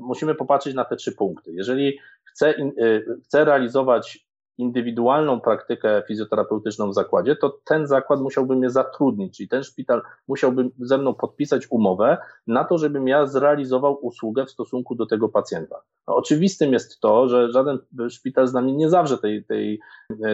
[0.00, 1.52] musimy popatrzeć na te trzy punkty.
[1.52, 4.26] Jeżeli chcę, y, chcę realizować
[4.58, 10.70] indywidualną praktykę fizjoterapeutyczną w zakładzie, to ten zakład musiałby mnie zatrudnić, czyli ten szpital musiałby
[10.78, 15.82] ze mną podpisać umowę na to, żebym ja zrealizował usługę w stosunku do tego pacjenta.
[16.08, 17.78] No, oczywistym jest to, że żaden
[18.08, 19.80] szpital z nami nie zawrze tej, tej,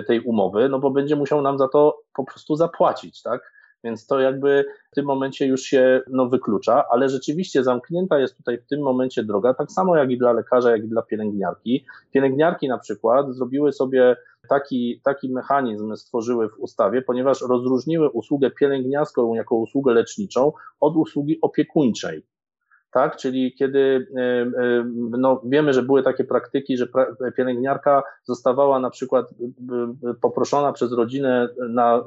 [0.07, 3.53] tej umowy, no bo będzie musiał nam za to po prostu zapłacić, tak?
[3.85, 8.59] Więc to jakby w tym momencie już się no, wyklucza, ale rzeczywiście zamknięta jest tutaj
[8.59, 11.85] w tym momencie droga, tak samo jak i dla lekarza, jak i dla pielęgniarki.
[12.13, 14.17] Pielęgniarki na przykład zrobiły sobie
[14.49, 21.39] taki, taki mechanizm, stworzyły w ustawie, ponieważ rozróżniły usługę pielęgniarską jako usługę leczniczą od usługi
[21.41, 22.23] opiekuńczej
[22.93, 23.17] tak?
[23.17, 24.85] Czyli kiedy e, e,
[25.19, 26.87] no, wiemy, że były takie praktyki, że
[27.37, 32.05] pielęgniarka zostawała na przykład e, poproszona przez rodzinę na,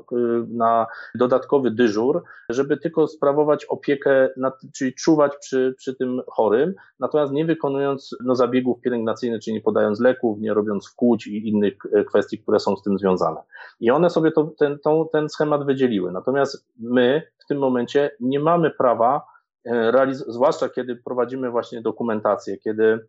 [0.48, 7.34] na dodatkowy dyżur, żeby tylko sprawować opiekę, nad, czyli czuwać przy, przy tym chorym, natomiast
[7.34, 11.74] nie wykonując no, zabiegów pielęgnacyjnych, czyli nie podając leków, nie robiąc wkłuć i innych
[12.08, 13.42] kwestii, które są z tym związane.
[13.80, 14.78] I one sobie to, ten,
[15.12, 16.12] ten schemat wydzieliły.
[16.12, 19.35] Natomiast my w tym momencie nie mamy prawa
[20.14, 23.08] zwłaszcza kiedy prowadzimy właśnie dokumentację, kiedy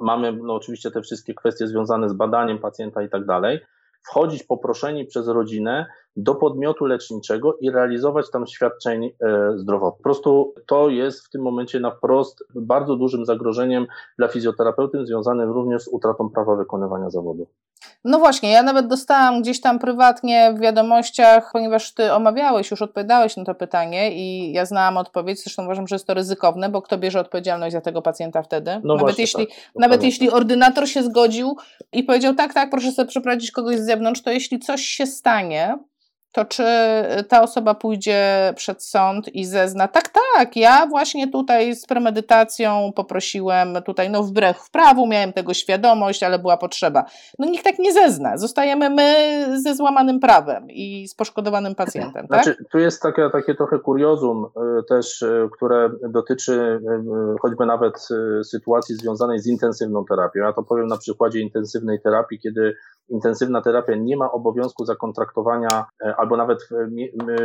[0.00, 3.60] mamy no oczywiście te wszystkie kwestie związane z badaniem pacjenta i tak dalej,
[4.02, 5.86] wchodzić poproszeni przez rodzinę
[6.16, 9.10] do podmiotu leczniczego i realizować tam świadczeń e,
[9.56, 9.98] zdrowotnych.
[9.98, 13.86] Po prostu to jest w tym momencie na wprost bardzo dużym zagrożeniem
[14.18, 17.46] dla fizjoterapeuty, związanym również z utratą prawa wykonywania zawodu.
[18.04, 23.36] No właśnie, ja nawet dostałam gdzieś tam prywatnie w wiadomościach, ponieważ ty omawiałeś, już odpowiadałeś
[23.36, 26.98] na to pytanie i ja znałam odpowiedź, zresztą uważam, że jest to ryzykowne, bo kto
[26.98, 28.80] bierze odpowiedzialność za tego pacjenta wtedy?
[28.84, 31.56] No nawet jeśli, tak, nawet jeśli ordynator się zgodził
[31.92, 35.78] i powiedział tak, tak, proszę sobie przeprowadzić kogoś z zewnątrz, to jeśli coś się stanie,
[36.34, 36.64] to czy
[37.28, 43.76] ta osoba pójdzie przed sąd i zezna, tak, tak, ja właśnie tutaj z premedytacją poprosiłem,
[43.86, 47.04] tutaj no wbrew prawu, miałem tego świadomość, ale była potrzeba.
[47.38, 49.14] No nikt tak nie zezna, zostajemy my
[49.62, 52.44] ze złamanym prawem i z poszkodowanym pacjentem, tak?
[52.44, 56.80] Znaczy, tu jest takie, takie trochę kuriozum y, też, y, które dotyczy y,
[57.42, 58.08] choćby nawet
[58.44, 60.40] sytuacji związanej z intensywną terapią.
[60.40, 62.74] Ja to powiem na przykładzie intensywnej terapii, kiedy
[63.08, 65.84] intensywna terapia nie ma obowiązku zakontraktowania
[66.24, 66.68] albo nawet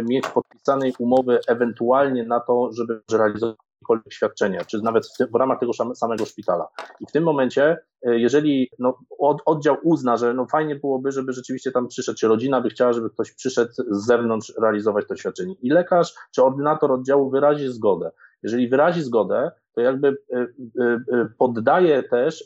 [0.04, 3.58] mieć podpisanej umowy ewentualnie na to, żeby realizować
[3.90, 6.68] jakiekolwiek świadczenia, czy nawet w, w, ramach tego samego szpitala.
[7.00, 11.34] I w tym momencie, e, jeżeli no, od, oddział uzna, że no fajnie byłoby, żeby
[11.34, 15.56] rzeczywiście tam przyszedł, czy rodzina by chciała, żeby ktoś przyszedł z zewnątrz realizować to świadczenie
[15.62, 18.12] i lekarz czy ordynator oddziału wyrazi zgodę.
[18.44, 20.48] Jeżeli wyrazi zgodę, to jakby e,
[20.82, 22.44] e, poddaje też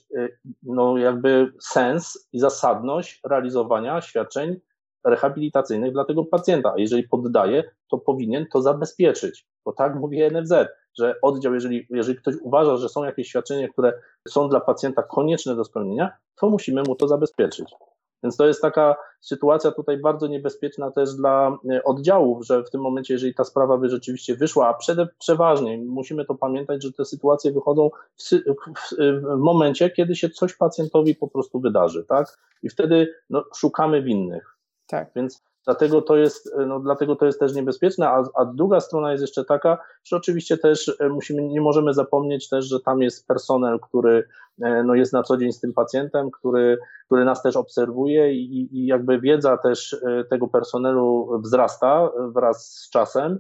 [0.64, 4.60] no jakby sens i zasadność realizowania świadczeń
[5.04, 6.74] rehabilitacyjnych dla tego pacjenta.
[6.74, 10.54] A jeżeli poddaje, to powinien to zabezpieczyć, bo tak mówi NFZ,
[10.98, 13.94] że oddział, jeżeli, jeżeli ktoś uważa, że są jakieś świadczenia, które
[14.28, 17.76] są dla pacjenta konieczne do spełnienia, to musimy mu to zabezpieczyć.
[18.24, 22.82] Więc to jest taka sytuacja tutaj bardzo niebezpieczna też dla e, oddziałów, że w tym
[22.82, 27.06] momencie, jeżeli ta sprawa by rzeczywiście wyszła, a przede, przeważnie musimy to pamiętać, że te
[27.06, 28.96] sytuacje wychodzą w, w,
[29.36, 32.38] w momencie, kiedy się coś pacjentowi po prostu wydarzy, tak?
[32.64, 34.53] I wtedy no, szukamy winnych.
[34.94, 35.12] Tak.
[35.16, 39.22] Więc Dlatego to jest, no, dlatego to jest też niebezpieczne, a, a druga strona jest
[39.22, 43.80] jeszcze taka, że oczywiście też e, musimy, nie możemy zapomnieć też, że tam jest personel,
[43.80, 44.28] który
[44.62, 48.78] e, no, jest na co dzień z tym pacjentem, który, który nas też obserwuje i,
[48.78, 53.40] i jakby wiedza też e, tego personelu wzrasta wraz z czasem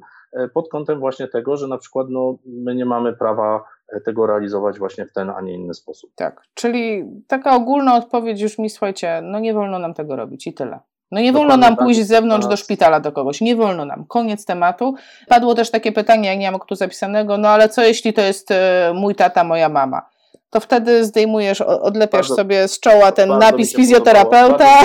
[0.54, 3.64] pod kątem właśnie tego, że na przykład no, my nie mamy prawa
[4.06, 6.12] tego realizować właśnie w ten, a nie inny sposób.
[6.16, 10.54] Tak, czyli taka ogólna odpowiedź już mi, słuchajcie, no nie wolno nam tego robić i
[10.54, 10.80] tyle.
[11.14, 14.06] No nie wolno nam pójść z zewnątrz do szpitala do kogoś, nie wolno nam.
[14.06, 14.96] Koniec tematu.
[15.28, 18.52] Padło też takie pytanie, jak nie mam tu zapisanego, no ale co jeśli to jest
[18.52, 20.10] e, mój tata, moja mama?
[20.50, 24.82] To wtedy zdejmujesz, odlepiasz bardzo, sobie z czoła ten napis fizjoterapeuta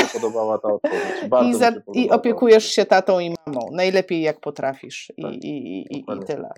[1.47, 3.69] i, za, i opiekujesz się tatą i mamą.
[3.73, 6.51] Najlepiej jak potrafisz i, tak, i, i, i tyle.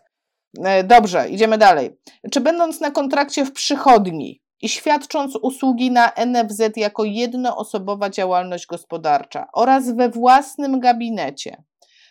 [0.64, 1.96] E, dobrze, idziemy dalej.
[2.30, 9.46] Czy będąc na kontrakcie w przychodni, i świadcząc usługi na NFZ jako jednoosobowa działalność gospodarcza
[9.52, 11.62] oraz we własnym gabinecie.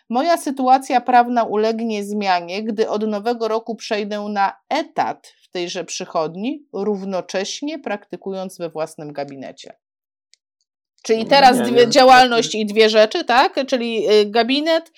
[0.10, 6.66] Moja sytuacja prawna ulegnie zmianie, gdy od nowego roku przejdę na etat w tejże przychodni,
[6.74, 9.74] równocześnie praktykując we własnym gabinecie.
[11.04, 12.62] Czyli teraz nie, nie, działalność nie.
[12.62, 13.68] i dwie rzeczy, tak?
[13.68, 14.92] Czyli y, gabinet,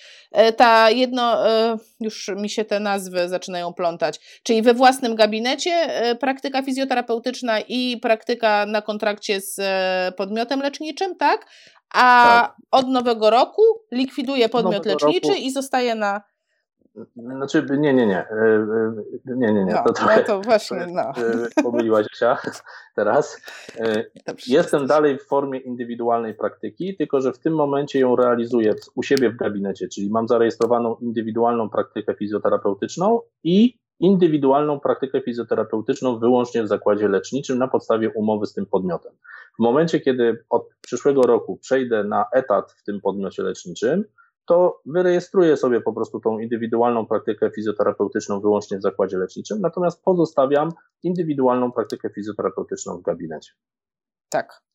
[0.49, 5.87] y, ta jedno, y, już mi się te nazwy zaczynają plątać, czyli we własnym gabinecie
[6.19, 9.59] praktyka fizjoterapeutyczna i praktyka na kontrakcie z
[10.15, 11.45] podmiotem leczniczym, tak?
[11.93, 12.55] A tak.
[12.71, 15.41] od nowego roku likwiduje podmiot leczniczy roku...
[15.41, 16.21] i zostaje na
[17.15, 18.17] znaczy, nie, nie, nie.
[18.17, 18.93] E, e,
[19.25, 19.73] nie, nie, nie.
[19.73, 21.11] No, to, trochę, no to właśnie, no.
[21.63, 22.35] Pomyliłaś się
[22.95, 23.41] teraz.
[23.79, 24.05] E,
[24.47, 29.29] jestem dalej w formie indywidualnej praktyki, tylko że w tym momencie ją realizuję u siebie
[29.29, 37.07] w gabinecie, czyli mam zarejestrowaną indywidualną praktykę fizjoterapeutyczną i indywidualną praktykę fizjoterapeutyczną wyłącznie w zakładzie
[37.07, 39.11] leczniczym na podstawie umowy z tym podmiotem.
[39.59, 44.03] W momencie, kiedy od przyszłego roku przejdę na etat w tym podmiocie leczniczym,
[44.45, 50.71] to wyrejestruję sobie po prostu tą indywidualną praktykę fizjoterapeutyczną wyłącznie w zakładzie leczniczym, natomiast pozostawiam
[51.03, 53.51] indywidualną praktykę fizjoterapeutyczną w gabinecie.
[54.29, 54.70] Tak.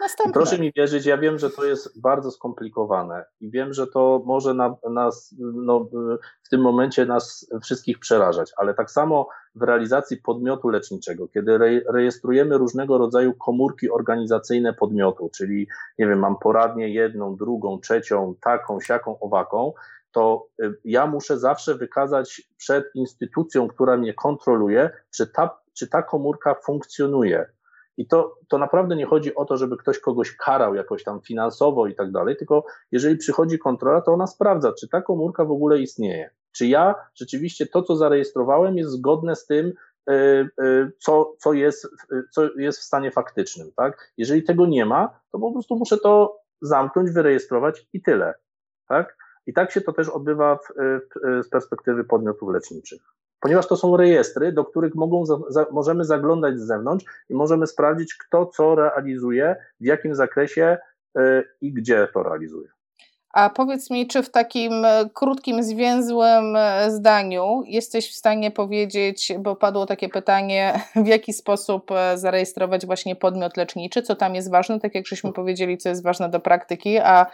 [0.00, 0.32] Następne.
[0.32, 4.54] Proszę mi wierzyć, ja wiem, że to jest bardzo skomplikowane i wiem, że to może
[4.54, 5.88] na, nas no,
[6.42, 11.80] w tym momencie nas wszystkich przerażać, ale tak samo w realizacji podmiotu leczniczego, kiedy re,
[11.92, 15.66] rejestrujemy różnego rodzaju komórki organizacyjne podmiotu, czyli
[15.98, 19.72] nie wiem, mam poradnię jedną, drugą, trzecią, taką, siaką, owaką,
[20.12, 26.02] to y, ja muszę zawsze wykazać przed instytucją, która mnie kontroluje, czy ta, czy ta
[26.02, 27.46] komórka funkcjonuje
[27.96, 31.86] i to, to naprawdę nie chodzi o to, żeby ktoś kogoś karał jakoś tam finansowo
[31.86, 35.78] i tak dalej, tylko jeżeli przychodzi kontrola, to ona sprawdza, czy ta komórka w ogóle
[35.78, 36.30] istnieje.
[36.52, 39.72] Czy ja rzeczywiście to, co zarejestrowałem, jest zgodne z tym,
[40.08, 41.88] e, e, co, co, jest,
[42.30, 43.72] co jest w stanie faktycznym.
[43.76, 44.12] Tak?
[44.16, 48.34] Jeżeli tego nie ma, to po prostu muszę to zamknąć, wyrejestrować i tyle.
[48.88, 49.16] tak?
[49.46, 53.02] I tak się to też odbywa w, w, z perspektywy podmiotów leczniczych.
[53.40, 58.14] Ponieważ to są rejestry, do których mogą, za, możemy zaglądać z zewnątrz i możemy sprawdzić,
[58.14, 60.78] kto co realizuje, w jakim zakresie
[61.18, 62.68] y, i gdzie to realizuje.
[63.32, 69.32] A powiedz mi, czy w takim e, krótkim, zwięzłym e, zdaniu jesteś w stanie powiedzieć,
[69.38, 74.50] bo padło takie pytanie, w jaki sposób e, zarejestrować właśnie podmiot leczniczy, co tam jest
[74.50, 77.26] ważne, tak jak żeśmy powiedzieli, co jest ważne do praktyki, a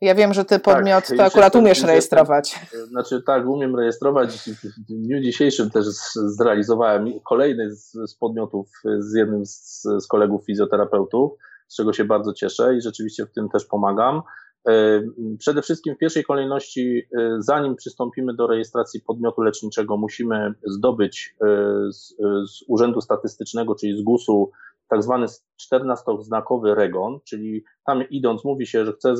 [0.00, 2.60] ja wiem, że ty tak, podmiot tak, to akurat umiesz rejestrować.
[2.88, 4.50] Znaczy tak, umiem rejestrować.
[4.88, 8.68] W dniu dzisiejszym też zrealizowałem kolejny z, z podmiotów
[8.98, 11.32] z jednym z, z kolegów fizjoterapeutów,
[11.68, 14.22] z czego się bardzo cieszę i rzeczywiście w tym też pomagam.
[14.68, 15.02] E,
[15.38, 21.46] przede wszystkim w pierwszej kolejności, e, zanim przystąpimy do rejestracji podmiotu leczniczego, musimy zdobyć e,
[21.92, 22.16] z,
[22.50, 24.50] z Urzędu Statystycznego, czyli z GUS-u,
[24.88, 25.26] tak zwany
[25.72, 29.14] 14-znakowy REGON, czyli tam idąc mówi się, że chce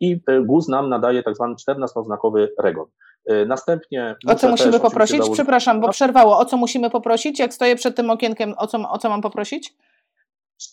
[0.00, 2.86] i GUS nam nadaje tak zwany 14-znakowy REGON.
[3.30, 4.16] Y, następnie.
[4.26, 5.16] O co musimy poprosić?
[5.16, 5.34] Założyć...
[5.34, 6.38] Przepraszam, bo przerwało.
[6.38, 7.38] O co musimy poprosić?
[7.38, 9.74] Jak stoję przed tym okienkiem, o co, o co mam poprosić?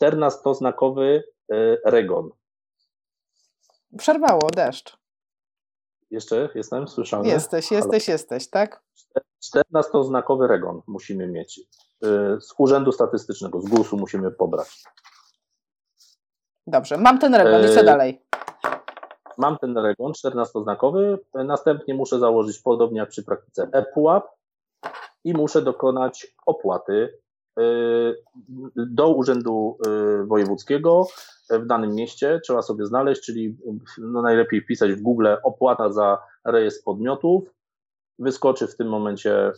[0.04, 1.22] 14-znakowy
[1.52, 2.30] y, regon.
[3.98, 4.98] Przerwało, deszcz.
[6.12, 7.28] Jeszcze jestem słyszany?
[7.30, 8.14] Jesteś, jesteś, Halo.
[8.14, 8.84] jesteś, tak?
[9.56, 11.60] 14-znakowy regon musimy mieć.
[12.40, 14.84] Z Urzędu Statystycznego, z GUS-u musimy pobrać.
[16.68, 18.22] Dobrze, mam ten regon i co dalej?
[19.38, 24.24] mam ten regon 14-znakowy, następnie muszę założyć podobnie jak przy praktyce ePUAP
[25.24, 27.20] i muszę dokonać opłaty
[27.60, 27.64] y,
[28.76, 29.78] do Urzędu
[30.22, 31.08] y, Wojewódzkiego
[31.50, 32.40] w danym mieście.
[32.44, 33.58] Trzeba sobie znaleźć, czyli
[33.98, 37.44] no najlepiej wpisać w Google opłata za rejestr podmiotów.
[38.20, 39.52] Wyskoczy w tym momencie y,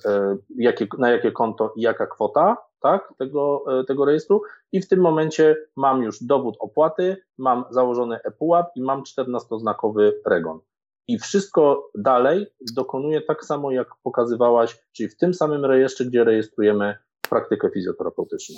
[0.57, 4.41] jakie, na jakie konto i jaka kwota tak, tego, e, tego rejestru
[4.71, 10.59] i w tym momencie mam już dowód opłaty, mam założony ePUAP i mam 14-znakowy REGON.
[11.07, 16.97] I wszystko dalej dokonuję tak samo, jak pokazywałaś, czyli w tym samym rejestrze, gdzie rejestrujemy
[17.29, 18.55] praktykę fizjoterapeutyczną.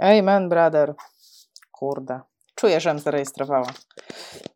[0.00, 0.94] Amen, brother.
[1.72, 2.20] Kurde.
[2.54, 3.66] Czuję, że zarejestrowała.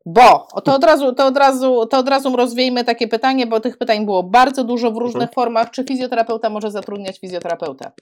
[0.07, 3.79] Bo to od, razu, to, od razu, to od razu rozwiejmy takie pytanie, bo tych
[3.79, 5.35] pytań było bardzo dużo w różnych mhm.
[5.35, 5.71] formach.
[5.71, 7.93] Czy fizjoterapeuta może zatrudniać fizjoterapeutę?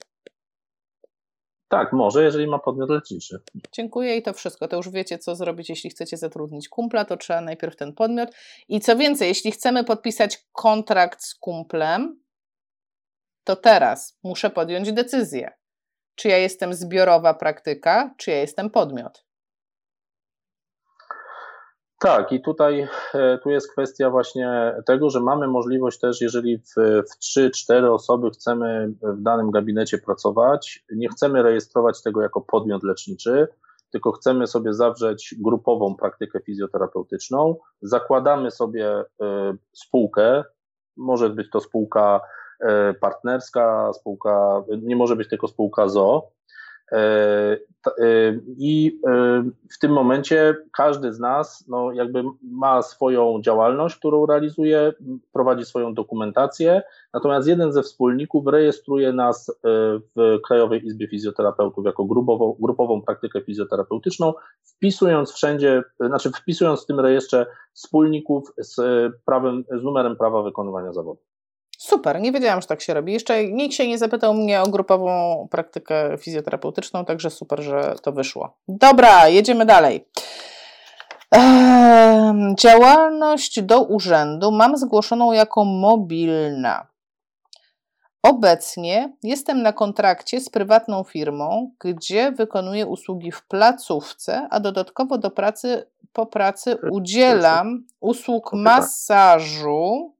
[1.68, 3.42] Tak, może, jeżeli ma podmiot leczniczy.
[3.72, 4.68] Dziękuję i to wszystko.
[4.68, 8.30] To już wiecie, co zrobić, jeśli chcecie zatrudnić kumpla, to trzeba najpierw ten podmiot.
[8.68, 12.22] I co więcej, jeśli chcemy podpisać kontrakt z kumplem,
[13.44, 15.50] to teraz muszę podjąć decyzję.
[16.14, 19.23] Czy ja jestem zbiorowa praktyka, czy ja jestem podmiot.
[22.04, 26.74] Tak, i tutaj e, tu jest kwestia właśnie tego, że mamy możliwość też, jeżeli w,
[26.76, 33.48] w 3-4 osoby chcemy w danym gabinecie pracować, nie chcemy rejestrować tego jako podmiot leczniczy,
[33.90, 39.04] tylko chcemy sobie zawrzeć grupową praktykę fizjoterapeutyczną, zakładamy sobie y,
[39.72, 40.44] spółkę,
[40.96, 42.20] może być to spółka
[42.60, 46.33] y, partnerska, spółka, nie może być tylko spółka ZO, E, e,
[48.58, 54.92] I e, w tym momencie każdy z nas no, jakby ma swoją działalność, którą realizuje,
[55.32, 56.82] prowadzi swoją dokumentację,
[57.14, 59.58] natomiast jeden ze wspólników rejestruje nas
[60.16, 67.00] w Krajowej Izbie Fizjoterapeutów jako grupową, grupową praktykę fizjoterapeutyczną, wpisując wszędzie, znaczy wpisując w tym
[67.00, 68.76] rejestrze wspólników z,
[69.24, 71.20] prawem, z numerem prawa wykonywania zawodu.
[71.86, 73.12] Super, nie wiedziałam, że tak się robi.
[73.12, 78.56] Jeszcze nikt się nie zapytał mnie o grupową praktykę fizjoterapeutyczną, także super, że to wyszło.
[78.68, 80.08] Dobra, jedziemy dalej.
[81.30, 86.86] Ehm, działalność do urzędu mam zgłoszoną jako mobilna.
[88.22, 95.30] Obecnie jestem na kontrakcie z prywatną firmą, gdzie wykonuję usługi w placówce, a dodatkowo do
[95.30, 100.13] pracy po pracy udzielam usług masażu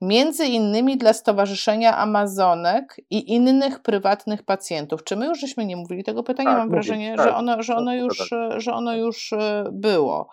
[0.00, 5.04] między innymi dla Stowarzyszenia Amazonek i innych prywatnych pacjentów.
[5.04, 6.50] Czy my już żeśmy nie mówili tego pytania?
[6.50, 10.28] Tak, Mam wrażenie, tak, że, ono, że, ono już, że ono już e, było.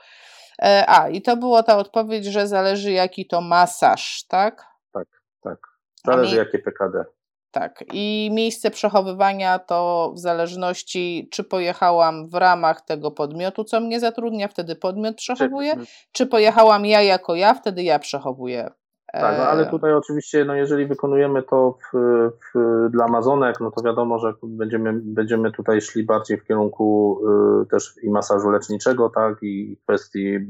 [0.61, 4.65] E, a, i to była ta odpowiedź, że zależy jaki to masaż, tak?
[4.93, 5.07] Tak,
[5.41, 5.59] tak.
[6.05, 7.05] Zależy jakie PKD.
[7.51, 13.99] Tak, i miejsce przechowywania to w zależności, czy pojechałam w ramach tego podmiotu, co mnie
[13.99, 15.73] zatrudnia, wtedy podmiot przechowuje,
[16.11, 18.71] czy pojechałam ja jako ja, wtedy ja przechowuję
[19.11, 21.97] tak, no ale tutaj oczywiście, no jeżeli wykonujemy to w,
[22.31, 27.19] w, dla Amazonek, no to wiadomo, że będziemy, będziemy tutaj szli bardziej w kierunku
[27.61, 30.41] y, też i masażu leczniczego, tak, i kwestii y,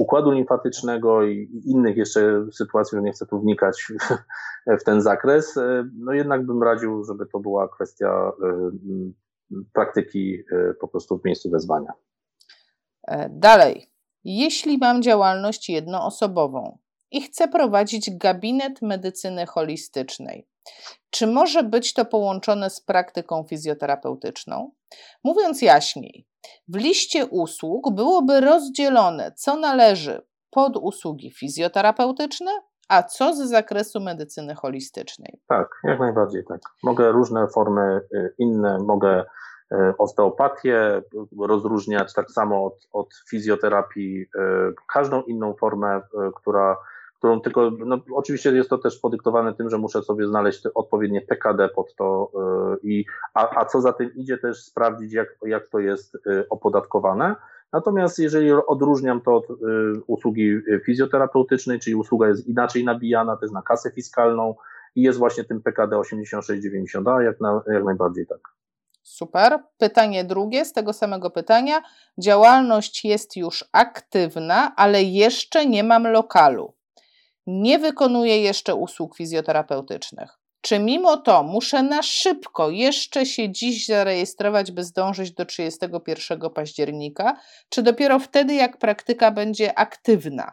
[0.00, 4.16] układu limfatycznego i, i innych jeszcze sytuacji, że nie chcę tu wnikać w,
[4.80, 5.58] w ten zakres.
[5.98, 8.32] No jednak bym radził, żeby to była kwestia
[9.50, 10.44] y, praktyki
[10.80, 11.92] po prostu w miejscu wezwania.
[13.30, 13.93] Dalej.
[14.24, 16.78] Jeśli mam działalność jednoosobową
[17.10, 20.48] i chcę prowadzić gabinet medycyny holistycznej,
[21.10, 24.70] czy może być to połączone z praktyką fizjoterapeutyczną?
[25.24, 26.26] Mówiąc jaśniej,
[26.68, 32.50] w liście usług byłoby rozdzielone, co należy pod usługi fizjoterapeutyczne,
[32.88, 35.40] a co z zakresu medycyny holistycznej.
[35.48, 36.60] Tak, jak najbardziej tak.
[36.82, 39.24] Mogę różne formy y, inne, mogę
[39.98, 41.02] osteopatię
[41.40, 44.28] rozróżniać tak samo od, od fizjoterapii, y,
[44.92, 46.00] każdą inną formę,
[46.36, 46.76] która
[47.24, 51.68] którą tylko, no oczywiście jest to też podyktowane tym, że muszę sobie znaleźć odpowiednie PKD
[51.68, 52.30] pod to
[52.82, 53.04] i,
[53.34, 56.18] a, a co za tym idzie też sprawdzić, jak, jak to jest
[56.50, 57.36] opodatkowane.
[57.72, 59.46] Natomiast jeżeli odróżniam to od
[60.06, 64.54] usługi fizjoterapeutycznej, czyli usługa jest inaczej nabijana, jest na kasę fiskalną
[64.94, 68.40] i jest właśnie tym PKD 8690, a jak, na, jak najbardziej tak.
[69.04, 69.58] Super.
[69.78, 71.82] Pytanie drugie z tego samego pytania.
[72.18, 76.74] Działalność jest już aktywna, ale jeszcze nie mam lokalu
[77.46, 80.38] nie wykonuję jeszcze usług fizjoterapeutycznych.
[80.60, 87.40] Czy mimo to muszę na szybko jeszcze się dziś zarejestrować, by zdążyć do 31 października,
[87.68, 90.52] czy dopiero wtedy, jak praktyka będzie aktywna?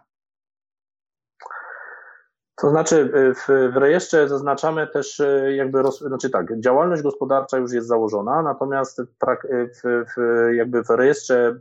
[2.56, 7.58] To znaczy, y, w, w rejestrze zaznaczamy też y, jakby, roz, znaczy tak, działalność gospodarcza
[7.58, 10.16] już jest założona, natomiast prak, y, w, w,
[10.54, 11.56] jakby w rejestrze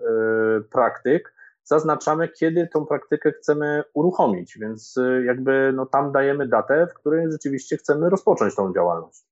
[0.70, 1.34] praktyk
[1.64, 7.76] zaznaczamy, kiedy tą praktykę chcemy uruchomić, więc jakby no, tam dajemy datę, w której rzeczywiście
[7.76, 9.29] chcemy rozpocząć tą działalność.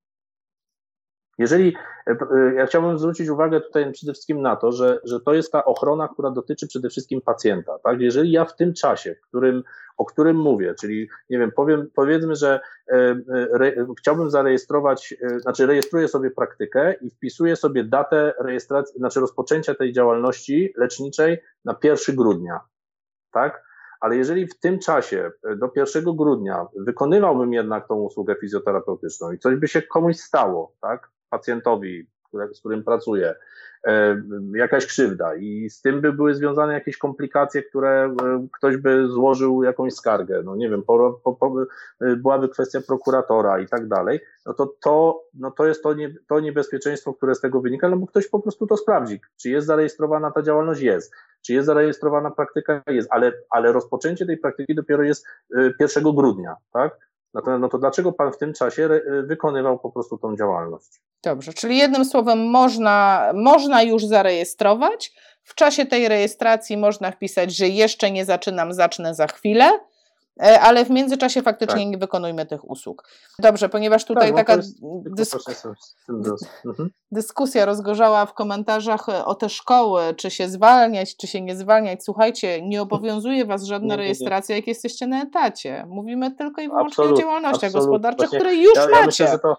[1.39, 1.77] Jeżeli,
[2.07, 5.53] e, e, ja chciałbym zwrócić uwagę tutaj przede wszystkim na to, że, że to jest
[5.53, 7.79] ta ochrona, która dotyczy przede wszystkim pacjenta.
[7.79, 8.01] Tak?
[8.01, 9.65] Jeżeli ja w tym czasie, którym,
[9.97, 13.17] o którym mówię, czyli nie wiem, powiem, powiedzmy, że e,
[13.55, 19.93] re, chciałbym zarejestrować, znaczy rejestruję sobie praktykę i wpisuję sobie datę rejestracji, znaczy rozpoczęcia tej
[19.93, 22.61] działalności leczniczej na 1 grudnia.
[23.33, 23.69] Tak?
[24.01, 29.57] ale jeżeli w tym czasie do 1 grudnia wykonywałbym jednak tą usługę fizjoterapeutyczną i coś
[29.57, 32.07] by się komuś stało, tak, pacjentowi,
[32.53, 33.35] z którym pracuję,
[33.87, 34.23] e,
[34.55, 35.35] jakaś krzywda.
[35.37, 40.43] I z tym by były związane jakieś komplikacje, które e, ktoś by złożył jakąś skargę,
[40.45, 41.63] no nie wiem, po, po, po,
[42.01, 46.15] e, byłaby kwestia prokuratora i tak dalej, no to to, no to jest to, nie,
[46.29, 49.67] to niebezpieczeństwo, które z tego wynika, no bo ktoś po prostu to sprawdzi, czy jest
[49.67, 51.13] zarejestrowana ta działalność, jest,
[51.47, 55.27] czy jest zarejestrowana praktyka, jest, ale, ale rozpoczęcie tej praktyki dopiero jest
[55.81, 57.08] 1 grudnia, tak?
[57.35, 58.89] Natomiast no to dlaczego Pan w tym czasie
[59.25, 61.03] wykonywał po prostu tą działalność?
[61.25, 65.13] Dobrze, czyli jednym słowem można, można już zarejestrować.
[65.43, 69.71] W czasie tej rejestracji można wpisać, że jeszcze nie zaczynam, zacznę za chwilę,
[70.39, 71.87] ale w międzyczasie faktycznie tak.
[71.87, 73.09] nie wykonujmy tych usług.
[73.39, 74.63] Dobrze, ponieważ tutaj tak, taka
[75.07, 75.39] dysk
[76.67, 76.91] mhm.
[77.11, 82.05] dyskusja rozgorzała w komentarzach o te szkoły, czy się zwalniać, czy się nie zwalniać.
[82.05, 85.87] Słuchajcie, nie obowiązuje Was żadna rejestracja, jak jesteście na etacie.
[85.89, 87.87] Mówimy tylko i wyłącznie absolut, o działalnościach absolut.
[87.87, 88.95] gospodarczych, Właśnie, które już ja, macie.
[88.95, 89.57] Ja myślę, że to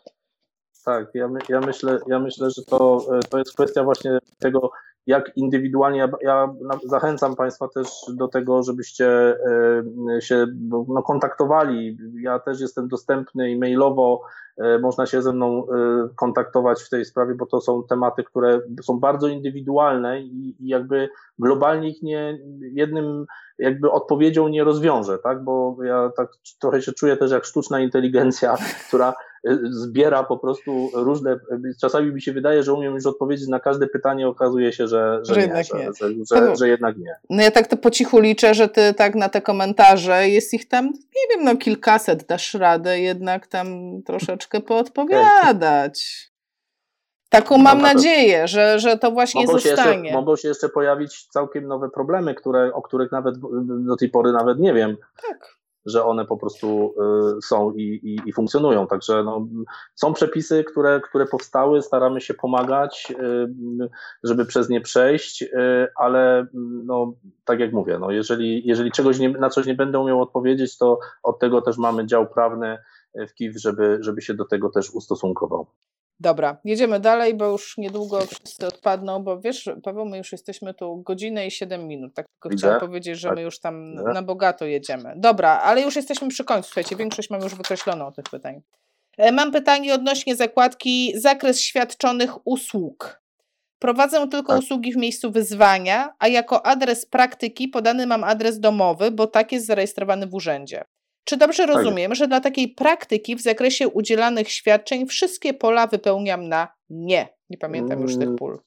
[0.85, 4.71] tak, ja, my, ja, myślę, ja myślę, że to, e, to jest kwestia właśnie tego,
[5.09, 6.53] jak indywidualnie, ja, ja
[6.85, 11.97] zachęcam Państwa też do tego, żebyście e, się no, kontaktowali.
[12.21, 14.21] Ja też jestem dostępny e-mailowo,
[14.57, 15.67] e, można się ze mną
[16.15, 21.09] kontaktować w tej sprawie, bo to są tematy, które są bardzo indywidualne i, i jakby
[21.39, 23.25] globalnie ich nie, jednym
[23.59, 26.29] jakby odpowiedzią nie rozwiążę, tak, bo ja tak
[26.59, 28.55] trochę się czuję też jak sztuczna inteligencja,
[28.87, 29.13] która
[29.69, 31.39] zbiera po prostu różne,
[31.81, 35.33] czasami mi się wydaje, że umiem już odpowiedzieć na każde pytanie, okazuje się, że, że,
[35.33, 35.91] że nie, jednak że, nie.
[36.31, 37.15] Że, że, jednak nie.
[37.29, 40.67] No ja tak to po cichu liczę, że ty tak na te komentarze, jest ich
[40.67, 43.67] tam, nie wiem, no kilkaset, dasz radę jednak tam
[44.05, 46.29] troszeczkę poodpowiadać.
[47.29, 49.93] Taką mam no, nadzieję, że, że to właśnie mogą zostanie.
[49.93, 53.35] Się jeszcze, mogą się jeszcze pojawić całkiem nowe problemy, które, o których nawet
[53.85, 54.97] do tej pory nawet nie wiem.
[55.29, 55.58] Tak
[55.89, 56.95] że one po prostu
[57.37, 58.87] y, są i, i, i funkcjonują.
[58.87, 59.47] Także no,
[59.95, 63.89] są przepisy, które, które powstały, staramy się pomagać, y,
[64.23, 66.47] żeby przez nie przejść, y, ale
[66.85, 67.13] no,
[67.45, 70.99] tak jak mówię, no, jeżeli, jeżeli czegoś nie, na coś nie będę umiał odpowiedzieć, to
[71.23, 72.77] od tego też mamy dział prawny
[73.15, 75.67] w KIW, żeby, żeby się do tego też ustosunkował.
[76.19, 81.01] Dobra, jedziemy dalej, bo już niedługo wszyscy odpadną, bo wiesz, Paweł, my już jesteśmy tu
[81.01, 82.13] godzinę i 7 minut.
[82.13, 83.37] Tak tylko chciałam powiedzieć, że tak.
[83.37, 84.13] my już tam Widzę?
[84.13, 85.13] na bogato jedziemy.
[85.15, 86.67] Dobra, ale już jesteśmy przy końcu.
[86.67, 88.61] Słuchajcie, większość mam już wykreśloną tych pytań.
[89.17, 93.21] E, mam pytanie odnośnie zakładki zakres świadczonych usług.
[93.79, 94.61] Prowadzę tylko tak.
[94.61, 99.65] usługi w miejscu wyzwania, a jako adres praktyki podany mam adres domowy, bo tak jest
[99.65, 100.83] zarejestrowany w urzędzie.
[101.29, 106.47] Czy dobrze tak rozumiem, że dla takiej praktyki w zakresie udzielanych świadczeń wszystkie pola wypełniam
[106.47, 108.59] na Nie, nie pamiętam już tych mm, pól.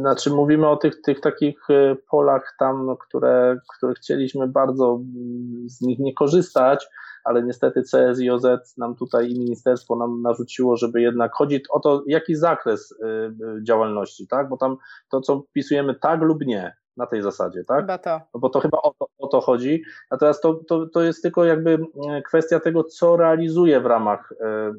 [0.00, 5.80] Znaczy mówimy o tych, tych takich e, polach tam, które, które chcieliśmy bardzo mm, z
[5.80, 6.86] nich nie korzystać,
[7.24, 11.80] ale niestety CS i OZ nam tutaj i ministerstwo nam narzuciło, żeby jednak chodzić o
[11.80, 14.48] to, jaki zakres y, y, działalności, tak?
[14.48, 14.76] Bo tam
[15.10, 17.80] to, co wpisujemy tak lub nie, na tej zasadzie, tak?
[17.80, 18.20] Chyba to.
[18.34, 19.82] No bo to chyba o to, o to chodzi.
[20.10, 21.78] Natomiast to, to, to jest tylko jakby
[22.10, 24.72] e, kwestia tego, co realizuje w ramach e,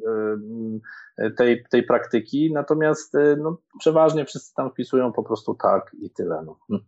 [1.17, 2.53] e, tej, tej praktyki.
[2.53, 6.43] Natomiast no, przeważnie wszyscy tam wpisują po prostu tak i tyle.
[6.45, 6.59] No.
[6.67, 6.79] Hm.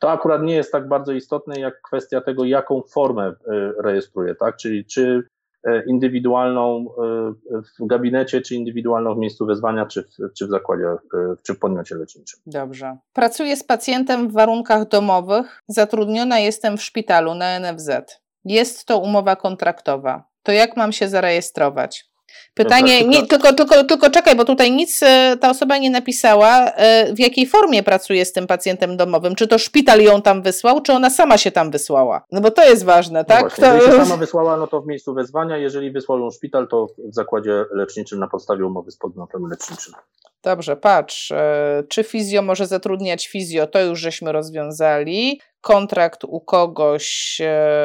[0.00, 3.34] To akurat nie jest tak bardzo istotne, jak kwestia tego, jaką formę
[3.78, 4.56] rejestruje, tak?
[4.56, 5.37] Czyli czy E,
[5.86, 10.96] indywidualną e, w gabinecie, czy indywidualną w miejscu wezwania, czy w, czy w zakładzie, e,
[11.42, 12.40] czy w podmiocie leczniczym.
[12.46, 12.96] Dobrze.
[13.12, 15.62] Pracuję z pacjentem w warunkach domowych.
[15.68, 17.90] Zatrudniona jestem w szpitalu na NFZ.
[18.44, 20.24] Jest to umowa kontraktowa.
[20.42, 22.08] To jak mam się zarejestrować?
[22.54, 27.14] Pytanie, nie, tylko, tylko, tylko czekaj, bo tutaj nic e, ta osoba nie napisała, e,
[27.14, 29.34] w jakiej formie pracuje z tym pacjentem domowym.
[29.34, 32.24] Czy to szpital ją tam wysłał, czy ona sama się tam wysłała?
[32.32, 33.42] No bo to jest ważne, no tak?
[33.42, 33.74] No właśnie, to...
[33.74, 37.14] Jeżeli się sama wysłała, no to w miejscu wezwania, jeżeli wysłał ją szpital, to w
[37.14, 39.94] zakładzie leczniczym na podstawie umowy z podmiotem leczniczym.
[40.42, 45.40] Dobrze, patrz, e, czy fizjo może zatrudniać fizjo, to już żeśmy rozwiązali.
[45.68, 47.76] Kontrakt u kogoś e,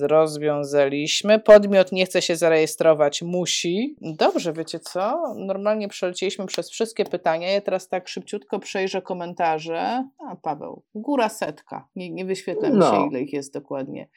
[0.00, 1.38] rozwiązaliśmy.
[1.38, 3.96] Podmiot nie chce się zarejestrować, musi.
[4.00, 5.34] Dobrze, wiecie co?
[5.36, 7.52] Normalnie przelecieliśmy przez wszystkie pytania.
[7.52, 10.08] Ja teraz tak szybciutko przejrzę komentarze.
[10.28, 11.88] A, Paweł, góra setka.
[11.96, 13.06] Nie, nie wyświetla mi się, no.
[13.10, 14.08] ile ich jest dokładnie.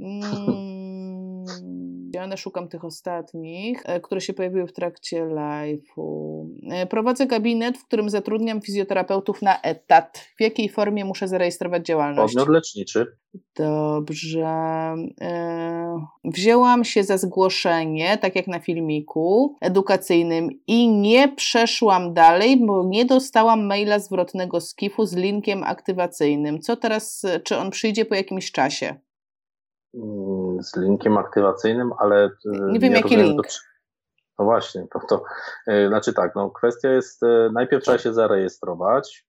[0.00, 0.24] Mm,
[2.14, 6.46] ja szukam tych ostatnich, e, które się pojawiły w trakcie live'u.
[6.70, 10.28] E, prowadzę gabinet, w którym zatrudniam fizjoterapeutów na etat.
[10.38, 12.34] W jakiej formie muszę zarejestrować działalność?
[12.34, 13.06] Podmiot leczniczy.
[13.56, 14.46] Dobrze.
[15.20, 22.84] E, wzięłam się za zgłoszenie, tak jak na filmiku edukacyjnym i nie przeszłam dalej, bo
[22.84, 26.60] nie dostałam maila zwrotnego z KIF-u z linkiem aktywacyjnym.
[26.60, 29.00] Co teraz, czy on przyjdzie po jakimś czasie?
[29.94, 32.24] Mm, z linkiem aktywacyjnym, ale.
[32.24, 33.46] E, nie wiem, jaki link.
[33.46, 33.52] To,
[34.38, 35.24] no właśnie, to, to
[35.88, 39.27] znaczy tak, no kwestia jest, e, najpierw trzeba się zarejestrować,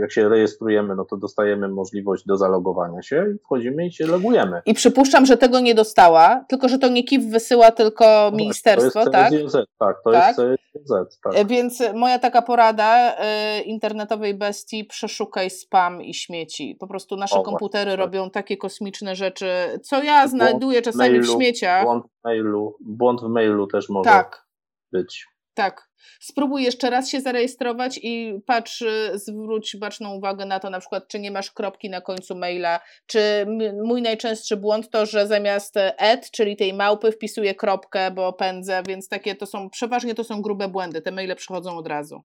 [0.00, 4.62] jak się rejestrujemy, no to dostajemy możliwość do zalogowania się i wchodzimy i się logujemy.
[4.66, 9.04] I przypuszczam, że tego nie dostała, tylko że to nie KIF wysyła, tylko no ministerstwo,
[9.04, 9.30] to tak?
[9.30, 10.36] CSZ, tak, to tak?
[10.38, 11.36] jest CSZ, tak.
[11.36, 16.76] E, więc moja taka porada y, internetowej bestii, przeszukaj spam i śmieci.
[16.80, 18.06] Po prostu nasze o, komputery właśnie, tak.
[18.06, 19.46] robią takie kosmiczne rzeczy,
[19.82, 21.84] co ja błąd znajduję czasami mailu, w śmieciach.
[21.84, 24.46] Błąd w mailu, błąd w mailu też może tak.
[24.92, 25.37] być.
[25.58, 25.88] Tak,
[26.20, 28.84] Spróbuj jeszcze raz się zarejestrować i patrz,
[29.14, 33.46] zwróć baczną uwagę na to, na przykład, czy nie masz kropki na końcu maila, czy
[33.84, 39.08] mój najczęstszy błąd to, że zamiast ed, czyli tej małpy, wpisuję kropkę, bo pędzę, więc
[39.08, 42.22] takie to są, przeważnie to są grube błędy, te maile przychodzą od razu.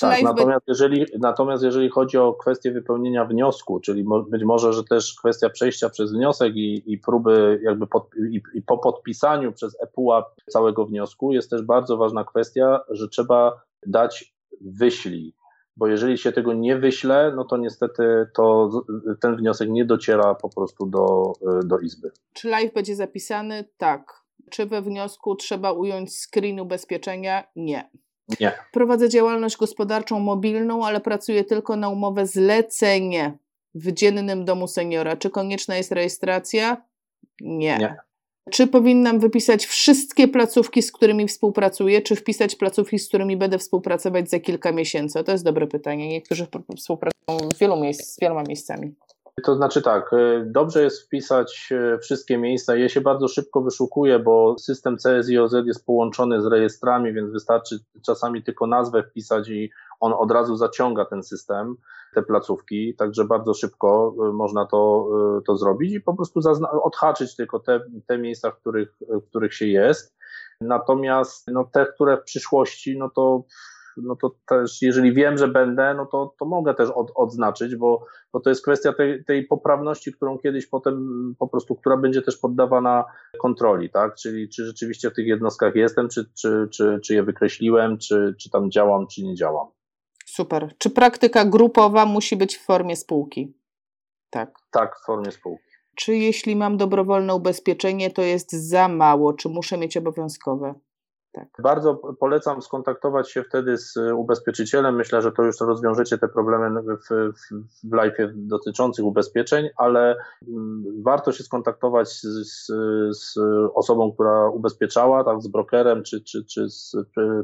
[0.00, 4.84] Tak, natomiast, jeżeli, natomiast jeżeli chodzi o kwestię wypełnienia wniosku, czyli mo, być może, że
[4.84, 9.82] też kwestia przejścia przez wniosek i, i próby jakby pod, i, i, po podpisaniu przez
[9.82, 15.34] ePUAP całego wniosku jest też bardzo ważna kwestia, że trzeba dać wyślij,
[15.76, 18.70] bo jeżeli się tego nie wyśle, no to niestety to
[19.20, 21.32] ten wniosek nie dociera po prostu do,
[21.64, 22.10] do Izby.
[22.32, 23.64] Czy live będzie zapisany?
[23.76, 24.26] Tak.
[24.50, 27.44] Czy we wniosku trzeba ująć screen ubezpieczenia?
[27.56, 27.90] Nie.
[28.40, 28.52] Nie.
[28.72, 33.38] Prowadzę działalność gospodarczą mobilną, ale pracuję tylko na umowę zlecenie
[33.74, 35.16] w dziennym domu seniora.
[35.16, 36.82] Czy konieczna jest rejestracja?
[37.40, 37.78] Nie.
[37.78, 37.96] Nie.
[38.50, 44.30] Czy powinnam wypisać wszystkie placówki, z którymi współpracuję, czy wpisać placówki, z którymi będę współpracować
[44.30, 45.24] za kilka miesięcy?
[45.24, 46.08] To jest dobre pytanie.
[46.08, 46.46] Niektórzy
[46.76, 48.94] współpracują w wielu miejsc, z wieloma miejscami.
[49.42, 52.76] To znaczy tak, y, dobrze jest wpisać y, wszystkie miejsca.
[52.76, 58.42] Je się bardzo szybko wyszukuje, bo system CSIOZ jest połączony z rejestrami, więc wystarczy czasami
[58.42, 59.70] tylko nazwę wpisać i
[60.00, 61.76] on od razu zaciąga ten system,
[62.14, 65.08] te placówki, także bardzo szybko y, można to,
[65.46, 66.40] to zrobić i po prostu
[66.82, 70.16] odhaczyć tylko te, te miejsca, w których, w których się jest.
[70.60, 73.44] Natomiast no, te, które w przyszłości, no to
[73.96, 78.04] no to też jeżeli wiem, że będę, no to, to mogę też od, odznaczyć, bo,
[78.32, 82.36] bo to jest kwestia tej, tej poprawności, którą kiedyś potem po prostu, która będzie też
[82.36, 83.04] poddawana
[83.38, 84.14] kontroli, tak?
[84.14, 88.50] Czyli czy rzeczywiście w tych jednostkach jestem, czy, czy, czy, czy je wykreśliłem, czy, czy
[88.50, 89.66] tam działam, czy nie działam.
[90.26, 90.74] Super.
[90.78, 93.54] Czy praktyka grupowa musi być w formie spółki?
[94.30, 94.58] Tak.
[94.70, 95.64] Tak, w formie spółki.
[95.96, 99.32] Czy jeśli mam dobrowolne ubezpieczenie, to jest za mało?
[99.32, 100.74] Czy muszę mieć obowiązkowe?
[101.36, 101.48] Tak.
[101.62, 104.96] Bardzo polecam skontaktować się wtedy z ubezpieczycielem.
[104.96, 110.16] Myślę, że to już rozwiążecie te problemy w, w, w live dotyczących ubezpieczeń, ale
[110.48, 112.66] mm, warto się skontaktować z,
[113.10, 113.38] z,
[113.74, 116.96] osobą, która ubezpieczała, tak, z brokerem czy, czy, czy z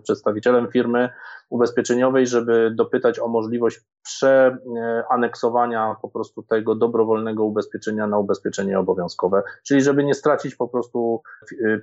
[0.03, 1.09] przedstawicielem firmy
[1.51, 9.83] ubezpieczeniowej, żeby dopytać o możliwość przeaneksowania po prostu tego dobrowolnego ubezpieczenia na ubezpieczenie obowiązkowe, czyli
[9.83, 11.23] żeby nie stracić po prostu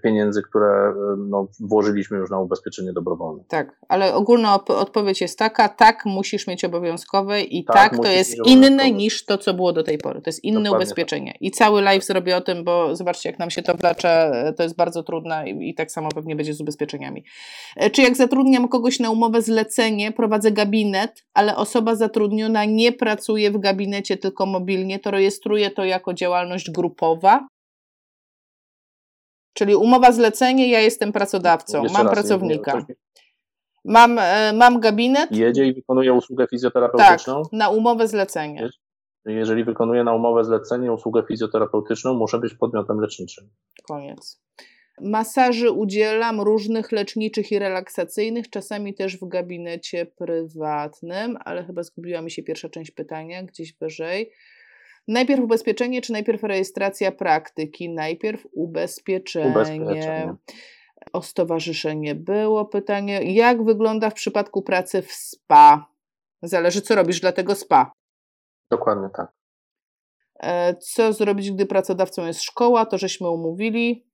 [0.03, 3.43] pieniędzy, które no, włożyliśmy już na ubezpieczenie dobrowolne.
[3.47, 8.35] Tak, ale ogólna odpowiedź jest taka, tak, musisz mieć obowiązkowe i tak, tak to jest
[8.45, 10.21] inne niż to, co było do tej pory.
[10.21, 11.31] To jest inne Dokładnie ubezpieczenie.
[11.31, 11.41] Tak.
[11.41, 14.75] I cały live zrobię o tym, bo zobaczcie, jak nam się to wlecze, to jest
[14.75, 17.23] bardzo trudne i, i tak samo pewnie będzie z ubezpieczeniami.
[17.75, 23.51] E, czy jak zatrudniam kogoś na umowę zlecenie, prowadzę gabinet, ale osoba zatrudniona nie pracuje
[23.51, 27.47] w gabinecie, tylko mobilnie, to rejestruję to jako działalność grupowa?
[29.53, 32.73] Czyli umowa zlecenie, ja jestem pracodawcą, Jeszcze mam raz, pracownika.
[32.73, 32.95] Nie,
[33.85, 35.31] mam, e, mam gabinet.
[35.31, 37.43] Jedzie i wykonuje usługę fizjoterapeutyczną?
[37.43, 38.69] Tak, na umowę zlecenie.
[39.25, 43.49] Jeżeli wykonuję na umowę zlecenie usługę fizjoterapeutyczną, muszę być podmiotem leczniczym.
[43.87, 44.41] Koniec.
[45.01, 52.31] Masaży udzielam różnych leczniczych i relaksacyjnych, czasami też w gabinecie prywatnym, ale chyba zgubiła mi
[52.31, 54.31] się pierwsza część pytania, gdzieś wyżej.
[55.07, 57.89] Najpierw ubezpieczenie, czy najpierw rejestracja praktyki?
[57.89, 59.51] Najpierw ubezpieczenie.
[59.51, 60.35] ubezpieczenie.
[61.13, 63.33] O stowarzyszenie było pytanie.
[63.33, 65.85] Jak wygląda w przypadku pracy w SPA?
[66.41, 67.91] Zależy, co robisz dla tego SPA.
[68.71, 69.31] Dokładnie tak.
[70.39, 72.85] E, co zrobić, gdy pracodawcą jest szkoła?
[72.85, 74.08] To żeśmy umówili.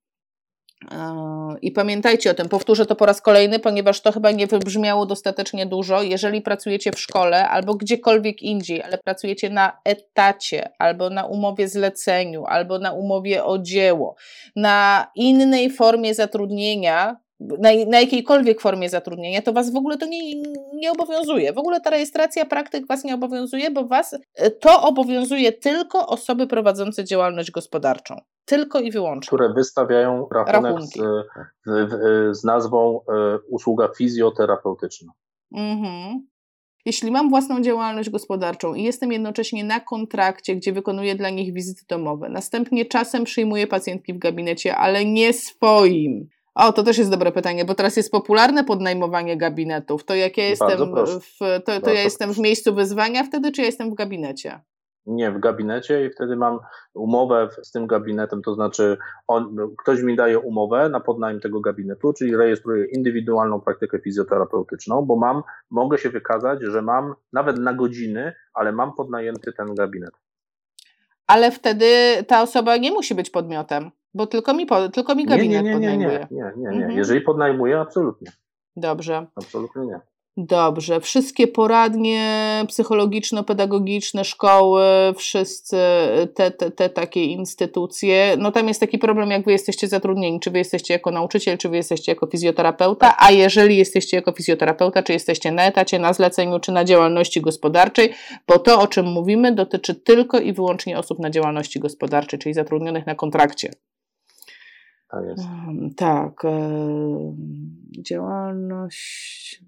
[1.61, 5.65] I pamiętajcie o tym, powtórzę to po raz kolejny, ponieważ to chyba nie wybrzmiało dostatecznie
[5.65, 6.01] dużo.
[6.03, 12.45] Jeżeli pracujecie w szkole albo gdziekolwiek indziej, ale pracujecie na etacie, albo na umowie zleceniu,
[12.45, 14.15] albo na umowie o dzieło,
[14.55, 20.35] na innej formie zatrudnienia, na, na jakiejkolwiek formie zatrudnienia, to Was w ogóle to nie,
[20.75, 21.53] nie obowiązuje.
[21.53, 26.47] W ogóle ta rejestracja praktyk Was nie obowiązuje, bo Was e, to obowiązuje tylko osoby
[26.47, 28.15] prowadzące działalność gospodarczą.
[28.45, 29.27] Tylko i wyłącznie.
[29.27, 35.13] Które wystawiają rachunek z, z, nazwą e, usługa fizjoterapeutyczna.
[35.51, 36.27] Mhm.
[36.85, 41.81] Jeśli mam własną działalność gospodarczą i jestem jednocześnie na kontrakcie, gdzie wykonuję dla nich wizyty
[41.89, 47.31] domowe, następnie czasem przyjmuję pacjentki w gabinecie, ale nie swoim, o, to też jest dobre
[47.31, 50.05] pytanie, bo teraz jest popularne podnajmowanie gabinetów.
[50.05, 53.67] To jak ja jestem, w, to, to ja jestem w miejscu wyzwania wtedy, czy ja
[53.67, 54.59] jestem w gabinecie?
[55.05, 56.59] Nie, w gabinecie i wtedy mam
[56.93, 62.13] umowę z tym gabinetem, to znaczy on, ktoś mi daje umowę na podnajem tego gabinetu,
[62.13, 68.33] czyli rejestruję indywidualną praktykę fizjoterapeutyczną, bo mam, mogę się wykazać, że mam nawet na godziny,
[68.53, 70.11] ale mam podnajęty ten gabinet.
[71.27, 71.85] Ale wtedy
[72.27, 73.91] ta osoba nie musi być podmiotem.
[74.15, 76.27] Bo tylko mi, tylko mi gabinet nie, nie, nie, podnajmuje.
[76.31, 76.69] Nie, nie, nie.
[76.69, 76.85] nie.
[76.85, 76.97] Mhm.
[76.97, 78.31] Jeżeli podnajmuje, absolutnie.
[78.75, 79.27] Dobrze.
[79.35, 79.99] Absolutnie nie.
[80.37, 81.01] Dobrze.
[81.01, 84.83] Wszystkie poradnie psychologiczno-pedagogiczne, szkoły,
[85.17, 85.77] wszyscy
[86.35, 90.51] te, te, te takie instytucje, no tam jest taki problem, jak wy jesteście zatrudnieni, czy
[90.51, 95.13] wy jesteście jako nauczyciel, czy wy jesteście jako fizjoterapeuta, a jeżeli jesteście jako fizjoterapeuta, czy
[95.13, 98.13] jesteście na etacie, na zleceniu, czy na działalności gospodarczej,
[98.47, 103.05] bo to, o czym mówimy, dotyczy tylko i wyłącznie osób na działalności gospodarczej, czyli zatrudnionych
[103.05, 103.71] na kontrakcie.
[105.15, 105.43] Tak jest.
[105.97, 106.43] Tak.
[107.99, 109.61] Działalność.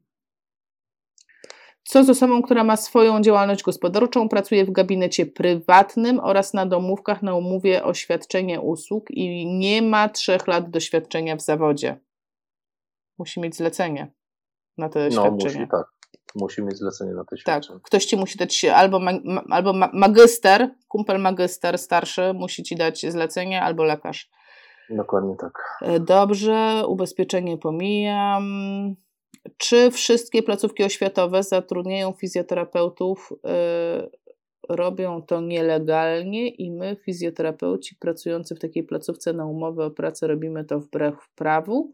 [1.84, 7.22] Co z osobą, która ma swoją działalność gospodarczą, pracuje w gabinecie prywatnym oraz na domówkach
[7.24, 12.00] na umowie o świadczenie usług i nie ma trzech lat doświadczenia w zawodzie?
[13.18, 14.12] Musi mieć zlecenie
[14.78, 15.60] na te no, świadczenie.
[15.60, 15.86] Musi, tak.
[16.36, 17.40] Musi mieć zlecenie na te tak.
[17.40, 17.80] świadczenie.
[17.80, 17.86] Tak.
[17.88, 19.12] Ktoś ci musi dać albo, ma,
[19.50, 24.30] albo magister, kumpel magister starszy musi ci dać zlecenie, albo lekarz.
[24.90, 25.78] Dokładnie tak.
[25.82, 28.46] E, dobrze, ubezpieczenie pomijam.
[29.58, 34.12] Czy wszystkie placówki oświatowe zatrudniają fizjoterapeutów, yy,
[34.70, 40.66] robią to nielegalnie i my, fizjoterapeuci pracujący w takiej placówce na umowę o pracę, robimy
[40.66, 41.92] to wbrew prawu?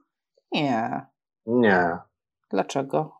[0.51, 1.05] Nie.
[1.45, 1.97] Nie.
[2.49, 3.11] Dlaczego?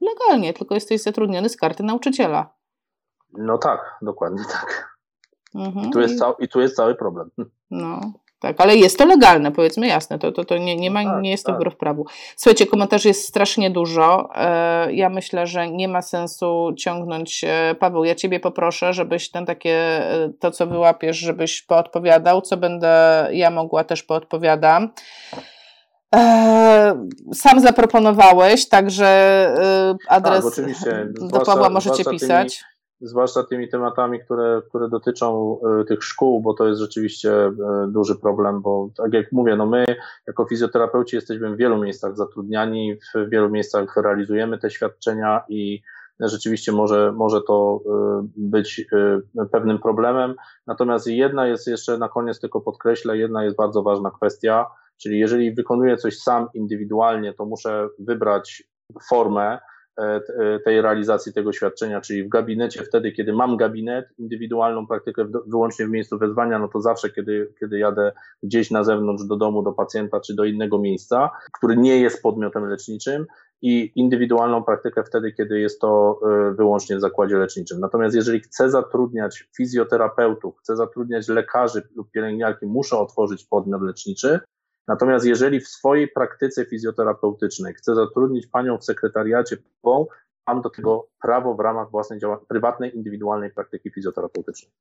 [0.00, 2.54] Legalnie, tylko jesteś zatrudniony z karty nauczyciela.
[3.32, 4.96] No tak, dokładnie tak.
[5.54, 5.88] Mhm.
[5.88, 7.30] I, tu jest I tu jest cały problem.
[7.70, 8.00] No,
[8.44, 11.22] tak, ale jest to legalne, powiedzmy jasne, to, to, to nie, nie, ma, no tak,
[11.22, 11.60] nie jest to tak.
[11.60, 12.06] wbrew prawu.
[12.36, 14.30] Słuchajcie, komentarzy jest strasznie dużo.
[14.34, 17.44] E, ja myślę, że nie ma sensu ciągnąć.
[17.44, 22.56] E, Paweł, ja Ciebie poproszę, żebyś ten takie, e, to co wyłapiesz, żebyś poodpowiadał, co
[22.56, 24.92] będę ja mogła też poodpowiadam.
[27.32, 29.48] Sam zaproponowałeś, także
[30.08, 32.58] adres tak, do Pawła możecie pisać.
[32.58, 32.73] Tymi
[33.04, 37.52] zwłaszcza tymi tematami, które, które dotyczą y, tych szkół, bo to jest rzeczywiście y,
[37.88, 39.84] duży problem, bo tak jak mówię, no my
[40.26, 45.82] jako fizjoterapeuci jesteśmy w wielu miejscach zatrudniani, w wielu miejscach realizujemy te świadczenia i
[46.20, 47.80] rzeczywiście może, może to
[48.36, 48.86] być
[49.52, 50.34] pewnym problemem.
[50.66, 54.66] Natomiast jedna jest jeszcze na koniec tylko podkreślę, jedna jest bardzo ważna kwestia,
[54.96, 58.62] czyli jeżeli wykonuję coś sam indywidualnie, to muszę wybrać
[59.08, 59.73] formę, E, e,
[60.64, 65.90] tej realizacji tego świadczenia, czyli w gabinecie, wtedy, kiedy mam gabinet, indywidualną praktykę wyłącznie w
[65.90, 68.12] miejscu wezwania, no to zawsze, kiedy, kiedy jadę
[68.42, 72.68] gdzieś na zewnątrz do domu, do pacjenta czy do innego miejsca, który nie jest podmiotem
[72.68, 73.26] leczniczym,
[73.66, 77.80] i indywidualną praktykę wtedy, kiedy jest to e, wyłącznie w zakładzie leczniczym.
[77.80, 84.40] Natomiast jeżeli chcę zatrudniać fizjoterapeutów, chcę zatrudniać lekarzy lub pielęgniarki, muszę otworzyć podmiot leczniczy,
[84.88, 90.08] Natomiast jeżeli w swojej praktyce fizjoterapeutycznej chcę zatrudnić panią w sekretariacie, bo
[90.46, 94.72] mam do tego prawo w ramach własnej działalności, prywatnej, indywidualnej praktyki fizjoterapeutycznej.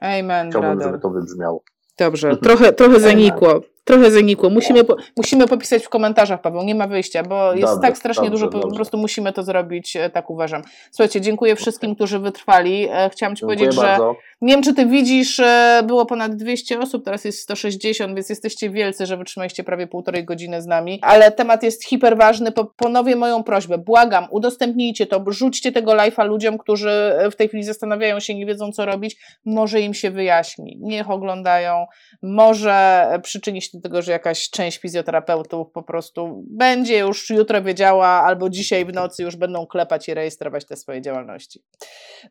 [0.00, 0.50] Amen.
[0.50, 0.88] Chciałbym, brother.
[0.88, 1.62] żeby to wybrzmiało.
[1.98, 3.60] Dobrze, trochę, trochę zanikło.
[3.86, 4.50] Trochę zanikło.
[4.50, 8.30] Musimy, po, musimy popisać w komentarzach, Paweł, nie ma wyjścia, bo jest dobrze, tak strasznie
[8.30, 10.62] dobrze, dużo, po, po, prostu musimy to zrobić, e, tak uważam.
[10.90, 12.88] Słuchajcie, dziękuję wszystkim, którzy wytrwali.
[12.90, 14.12] E, chciałam Ci dziękuję powiedzieć, bardzo.
[14.12, 18.28] że nie wiem, czy Ty widzisz, e, było ponad 200 osób, teraz jest 160, więc
[18.28, 22.52] jesteście wielcy, że wytrzymaliście prawie półtorej godziny z nami, ale temat jest hiperważny.
[22.76, 28.20] Ponowię moją prośbę, błagam, udostępnijcie to, rzućcie tego live'a ludziom, którzy w tej chwili zastanawiają
[28.20, 30.78] się, nie wiedzą, co robić, może im się wyjaśni.
[30.80, 31.86] Niech oglądają,
[32.22, 38.06] może przyczyni się do tego, że jakaś część fizjoterapeutów po prostu będzie już jutro wiedziała,
[38.06, 41.62] albo dzisiaj w nocy już będą klepać i rejestrować te swoje działalności.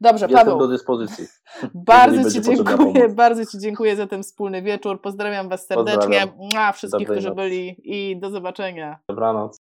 [0.02, 0.60] Dobrze, Jestem Paweł.
[0.60, 1.26] do dyspozycji.
[1.74, 5.02] Bardzo Ci dziękuję, bardzo Ci dziękuję za ten wspólny wieczór.
[5.02, 6.28] Pozdrawiam Was serdecznie.
[6.28, 6.74] Pozdrawiam.
[6.74, 9.00] Wszystkich, którzy byli i do zobaczenia.
[9.10, 9.54] Dobranoc.